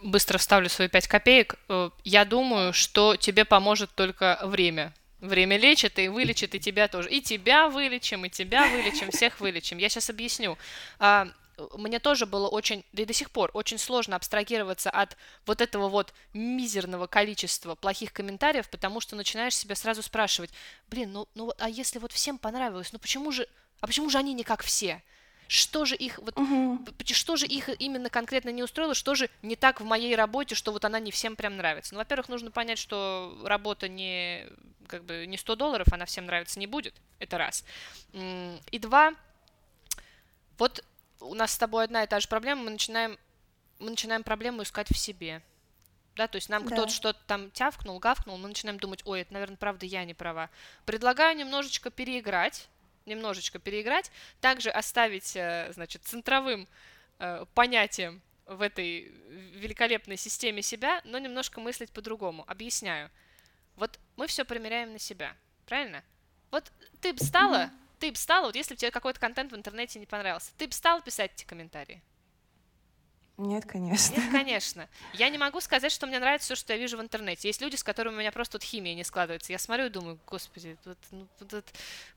[0.04, 1.56] быстро вставлю свои пять копеек.
[1.68, 4.94] Э, я думаю, что тебе поможет только время.
[5.22, 7.10] Время лечит и вылечит и тебя тоже.
[7.10, 9.78] И тебя вылечим, и тебя вылечим, всех вылечим.
[9.78, 10.58] Я сейчас объясню.
[10.98, 11.28] А,
[11.76, 15.90] мне тоже было очень, да и до сих пор, очень сложно абстрагироваться от вот этого
[15.90, 20.52] вот мизерного количества плохих комментариев, потому что начинаешь себя сразу спрашивать,
[20.88, 23.48] блин, ну, ну а если вот всем понравилось, ну почему же,
[23.82, 25.04] а почему же они не как все?
[25.50, 26.80] Что же их, вот, угу.
[27.06, 30.72] что же их именно конкретно не устроило, что же не так в моей работе, что
[30.72, 31.96] вот она не всем прям нравится.
[31.96, 34.46] Ну, во-первых, нужно понять, что работа не,
[34.86, 37.66] как бы, не 100 долларов, она всем нравиться не будет, это раз.
[38.14, 39.16] И два,
[40.60, 40.86] вот
[41.20, 43.18] у нас с тобой одна и та же проблема, мы начинаем,
[43.80, 45.42] мы начинаем проблему искать в себе.
[46.16, 46.76] Да, то есть нам да.
[46.76, 50.52] кто-то что-то там тявкнул, гавкнул, мы начинаем думать, ой, это, наверное, правда я не права.
[50.86, 52.70] Предлагаю немножечко переиграть,
[53.10, 56.68] немножечко переиграть, также оставить, э, значит, центровым
[57.20, 59.12] э, понятием в этой
[59.54, 62.44] великолепной системе себя, но немножко мыслить по-другому.
[62.48, 63.12] Объясняю.
[63.76, 65.36] Вот мы все примеряем на себя,
[65.66, 66.04] правильно?
[66.52, 70.06] Вот ты бы стала, ты бы стала, вот если тебе какой-то контент в интернете не
[70.06, 72.02] понравился, ты бы стала писать эти комментарии?
[73.40, 74.16] Нет, конечно.
[74.18, 74.90] Нет, конечно.
[75.14, 77.48] Я не могу сказать, что мне нравится все, что я вижу в интернете.
[77.48, 79.54] Есть люди, с которыми у меня просто тут химия не складывается.
[79.54, 81.66] Я смотрю и думаю, господи, вот, ну, вот, вот,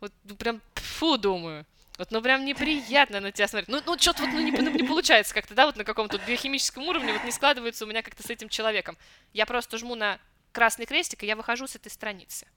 [0.00, 1.64] вот ну, прям фу, думаю.
[1.96, 3.68] Вот, ну, прям неприятно на тебя смотреть.
[3.68, 6.88] Ну, ну что-то вот ну, не, ну, не получается как-то, да, вот на каком-то биохимическом
[6.88, 8.98] уровне вот не складывается у меня как-то с этим человеком.
[9.32, 10.18] Я просто жму на
[10.50, 12.48] красный крестик, и я выхожу с этой страницы.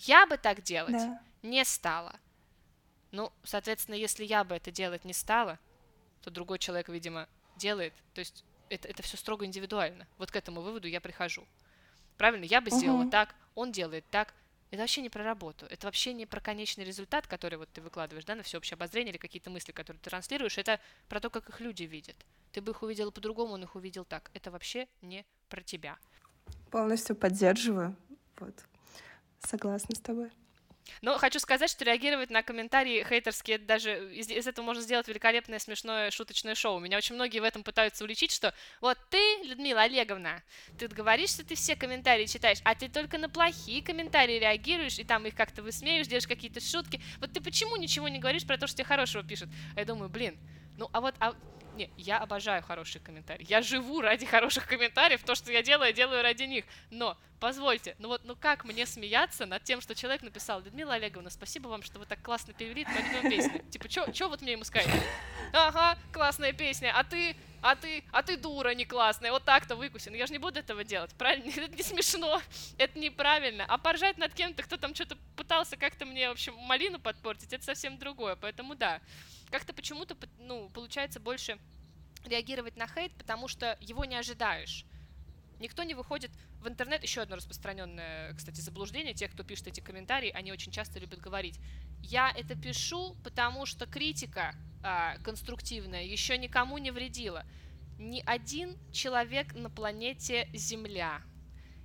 [0.00, 1.18] Я бы так делать да.
[1.42, 2.14] не стала.
[3.10, 5.58] Ну, соответственно, если я бы это делать не стала,
[6.20, 7.26] то другой человек, видимо,
[7.56, 7.92] делает.
[8.14, 10.06] То есть это, это все строго индивидуально.
[10.18, 11.46] Вот к этому выводу я прихожу.
[12.16, 12.44] Правильно?
[12.44, 13.10] Я бы сделала угу.
[13.10, 14.34] так, он делает так.
[14.70, 15.66] Это вообще не про работу.
[15.66, 19.18] Это вообще не про конечный результат, который вот ты выкладываешь, да, на всеобщее обозрение или
[19.18, 20.58] какие-то мысли, которые ты транслируешь.
[20.58, 22.16] Это про то, как их люди видят.
[22.52, 24.30] Ты бы их увидела по-другому, он их увидел так.
[24.34, 25.98] Это вообще не про тебя.
[26.70, 27.96] Полностью поддерживаю.
[28.38, 28.54] Вот.
[29.40, 30.30] Согласна с тобой.
[31.02, 35.58] Но хочу сказать, что реагировать на комментарии хейтерские, даже из, из этого можно сделать великолепное,
[35.58, 36.78] смешное, шуточное шоу.
[36.78, 40.42] Меня очень многие в этом пытаются уличить, что вот ты, Людмила Олеговна,
[40.78, 45.04] ты говоришь, что ты все комментарии читаешь, а ты только на плохие комментарии реагируешь, и
[45.04, 47.00] там их как-то высмеиваешь, делаешь какие-то шутки.
[47.18, 49.48] Вот ты почему ничего не говоришь про то, что тебе хорошего пишут?
[49.76, 50.38] Я думаю, блин,
[50.76, 51.34] ну а вот а
[51.76, 53.46] не, я обожаю хорошие комментарии.
[53.48, 55.22] Я живу ради хороших комментариев.
[55.22, 56.64] То, что я делаю, я делаю ради них.
[56.90, 61.30] Но, позвольте, ну вот, ну как мне смеяться над тем, что человек написал, Людмила Олеговна,
[61.30, 63.62] спасибо вам, что вы так классно перевели твою любимую песню.
[63.70, 64.88] Типа, что вот мне ему сказать?
[65.52, 70.08] Ага, классная песня, а ты, а ты, а ты дура не классная, вот так-то выкуси.
[70.08, 71.50] Ну я же не буду этого делать, правильно?
[71.50, 72.40] Это не смешно,
[72.78, 73.64] это неправильно.
[73.68, 77.64] А поржать над кем-то, кто там что-то пытался как-то мне, в общем, малину подпортить, это
[77.64, 78.36] совсем другое.
[78.36, 79.00] Поэтому да,
[79.50, 81.58] как-то почему-то, ну, получается больше
[82.26, 84.84] реагировать на хейт, потому что его не ожидаешь.
[85.58, 87.02] Никто не выходит в интернет.
[87.02, 89.14] Еще одно распространенное, кстати, заблуждение.
[89.14, 91.58] Те, кто пишет эти комментарии, они очень часто любят говорить.
[92.02, 97.44] Я это пишу, потому что критика а, конструктивная еще никому не вредила.
[97.98, 101.22] Ни один человек на планете Земля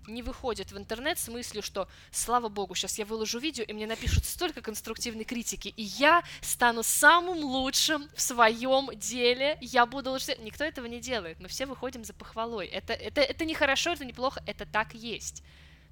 [0.07, 3.87] не выходят в интернет с мыслью, что, слава богу, сейчас я выложу видео, и мне
[3.87, 10.35] напишут столько конструктивной критики, и я стану самым лучшим в своем деле, я буду лучше...
[10.39, 12.67] Никто этого не делает, мы все выходим за похвалой.
[12.67, 15.43] Это, это, это не хорошо, это неплохо, это так есть.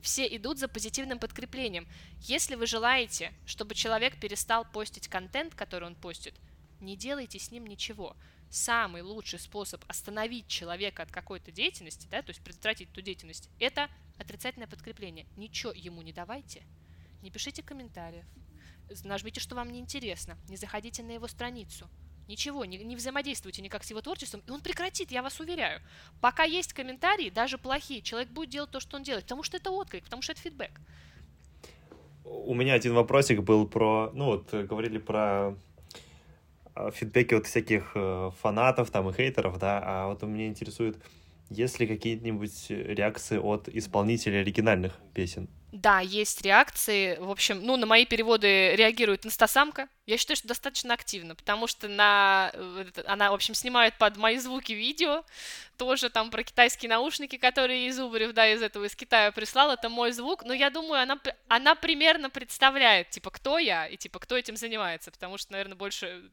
[0.01, 1.87] Все идут за позитивным подкреплением.
[2.21, 6.33] Если вы желаете, чтобы человек перестал постить контент, который он постит,
[6.79, 8.15] не делайте с ним ничего
[8.49, 13.89] самый лучший способ остановить человека от какой-то деятельности, да, то есть предотвратить эту деятельность, это
[14.17, 15.25] отрицательное подкрепление.
[15.37, 16.63] Ничего ему не давайте,
[17.21, 18.25] не пишите комментариев,
[19.03, 21.87] нажмите, что вам не интересно, не заходите на его страницу,
[22.27, 25.81] ничего, не, не взаимодействуйте никак с его творчеством, и он прекратит, я вас уверяю.
[26.21, 29.71] Пока есть комментарии, даже плохие, человек будет делать то, что он делает, потому что это
[29.71, 30.71] отклик, потому что это фидбэк.
[32.23, 35.55] У меня один вопросик был про, ну вот, говорили про
[36.93, 40.97] фидбэки от всяких э, фанатов там и хейтеров, да, а вот меня интересует,
[41.49, 45.49] есть ли какие-нибудь реакции от исполнителей оригинальных песен?
[45.71, 47.17] Да, есть реакции.
[47.19, 49.87] В общем, ну, на мои переводы реагирует инстасамка.
[50.09, 52.49] Я считаю, что достаточно активно, потому что на...
[52.55, 55.23] Э, она, в общем, снимает под мои звуки видео,
[55.77, 59.87] тоже там про китайские наушники, которые из Убарев, да, из этого, из Китая прислал, это
[59.87, 64.35] мой звук, но я думаю, она, она примерно представляет, типа, кто я и, типа, кто
[64.35, 66.31] этим занимается, потому что, наверное, больше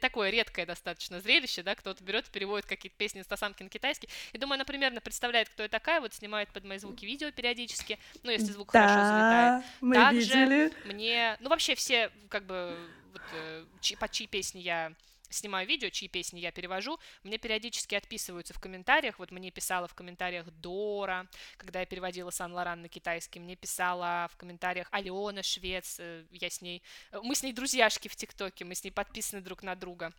[0.00, 4.56] такое редкое достаточно зрелище, да, кто-то берет переводит какие-то песни инстасамки на китайский, и думаю,
[4.56, 8.50] она примерно представляет, кто я такая, вот снимает под мои звуки видео периодически, ну, если
[8.50, 9.64] звук да, хорошо залетает.
[9.80, 10.72] мы Также видели.
[10.84, 12.76] мне, ну, вообще все, как бы,
[13.14, 14.92] вот, э, чьи, под чьи песни я
[15.30, 19.18] снимаю видео, чьи песни я перевожу, мне периодически отписываются в комментариях.
[19.18, 24.28] Вот мне писала в комментариях Дора, когда я переводила Сан Лоран на китайский, мне писала
[24.32, 28.64] в комментариях Алена Швец, э, я с ней, э, мы с ней друзьяшки в ТикТоке,
[28.64, 30.12] мы с ней подписаны друг на друга.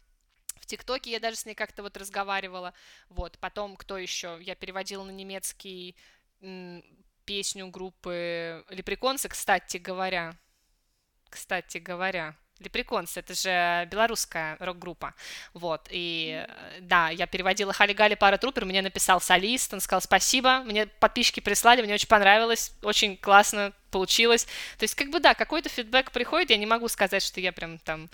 [0.55, 2.73] В ТикТоке я даже с ней как-то вот разговаривала.
[3.09, 4.39] Вот, потом кто еще?
[4.41, 5.95] Я переводила на немецкий
[7.25, 10.37] песню группы Лепреконсы, кстати говоря.
[11.29, 12.35] Кстати говоря.
[12.59, 15.13] Лепреконс, это же белорусская рок-группа,
[15.53, 16.45] вот, и
[16.79, 21.41] да, я переводила Хали Гали Пара Трупер, мне написал солист, он сказал спасибо, мне подписчики
[21.41, 24.45] прислали, мне очень понравилось, очень классно получилось,
[24.77, 27.77] то есть как бы да, какой-то фидбэк приходит, я не могу сказать, что я прям
[27.79, 28.09] там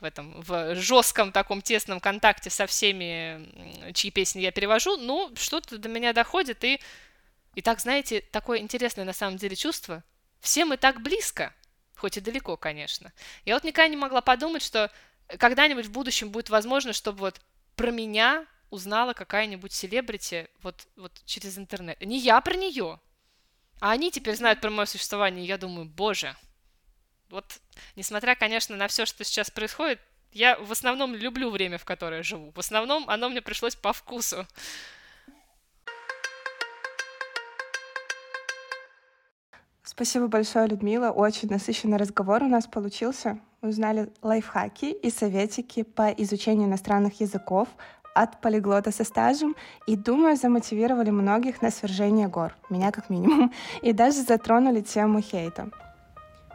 [0.00, 5.78] в этом, в жестком таком тесном контакте со всеми, чьи песни я перевожу, но что-то
[5.78, 6.80] до меня доходит, и,
[7.54, 10.02] и так, знаете, такое интересное на самом деле чувство,
[10.40, 11.54] все мы так близко,
[12.04, 13.14] хоть и далеко, конечно.
[13.46, 14.90] Я вот никогда не могла подумать, что
[15.38, 17.40] когда-нибудь в будущем будет возможно, чтобы вот
[17.76, 21.98] про меня узнала какая-нибудь селебрити вот, вот через интернет.
[22.02, 23.00] Не я про нее,
[23.80, 26.36] а они теперь знают про мое существование, и я думаю, боже,
[27.30, 27.58] вот,
[27.96, 29.98] несмотря, конечно, на все, что сейчас происходит,
[30.30, 32.50] я в основном люблю время, в которое живу.
[32.50, 34.46] В основном оно мне пришлось по вкусу.
[39.94, 41.10] Спасибо большое, Людмила.
[41.10, 43.38] Очень насыщенный разговор у нас получился.
[43.62, 47.68] Узнали лайфхаки и советики по изучению иностранных языков
[48.12, 49.54] от полиглота со стажем
[49.86, 55.70] и, думаю, замотивировали многих на свержение гор, меня как минимум, и даже затронули тему хейта.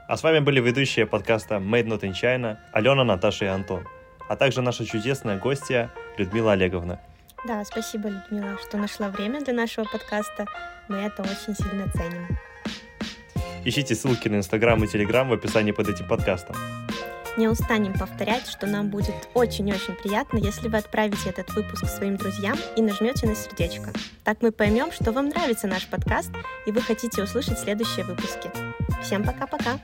[0.10, 3.86] А с вами были ведущие подкаста Made Not in China Алена, Наташа и Антон,
[4.28, 7.00] а также наша чудесная гостья Людмила Олеговна.
[7.48, 10.46] Да, спасибо, Людмила, что нашла время для нашего подкаста.
[10.90, 12.28] Мы это очень сильно ценим.
[13.66, 16.56] Ищите ссылки на Инстаграм и Телеграм в описании под этим подкастом.
[17.38, 22.58] Не устанем повторять, что нам будет очень-очень приятно, если вы отправите этот выпуск своим друзьям
[22.76, 23.92] и нажмете на сердечко.
[24.24, 26.32] Так мы поймем, что вам нравится наш подкаст
[26.66, 28.52] и вы хотите услышать следующие выпуски.
[29.02, 29.80] Всем пока-пока.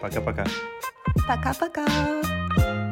[0.00, 0.44] Пока-пока.
[1.26, 2.83] Пока-пока.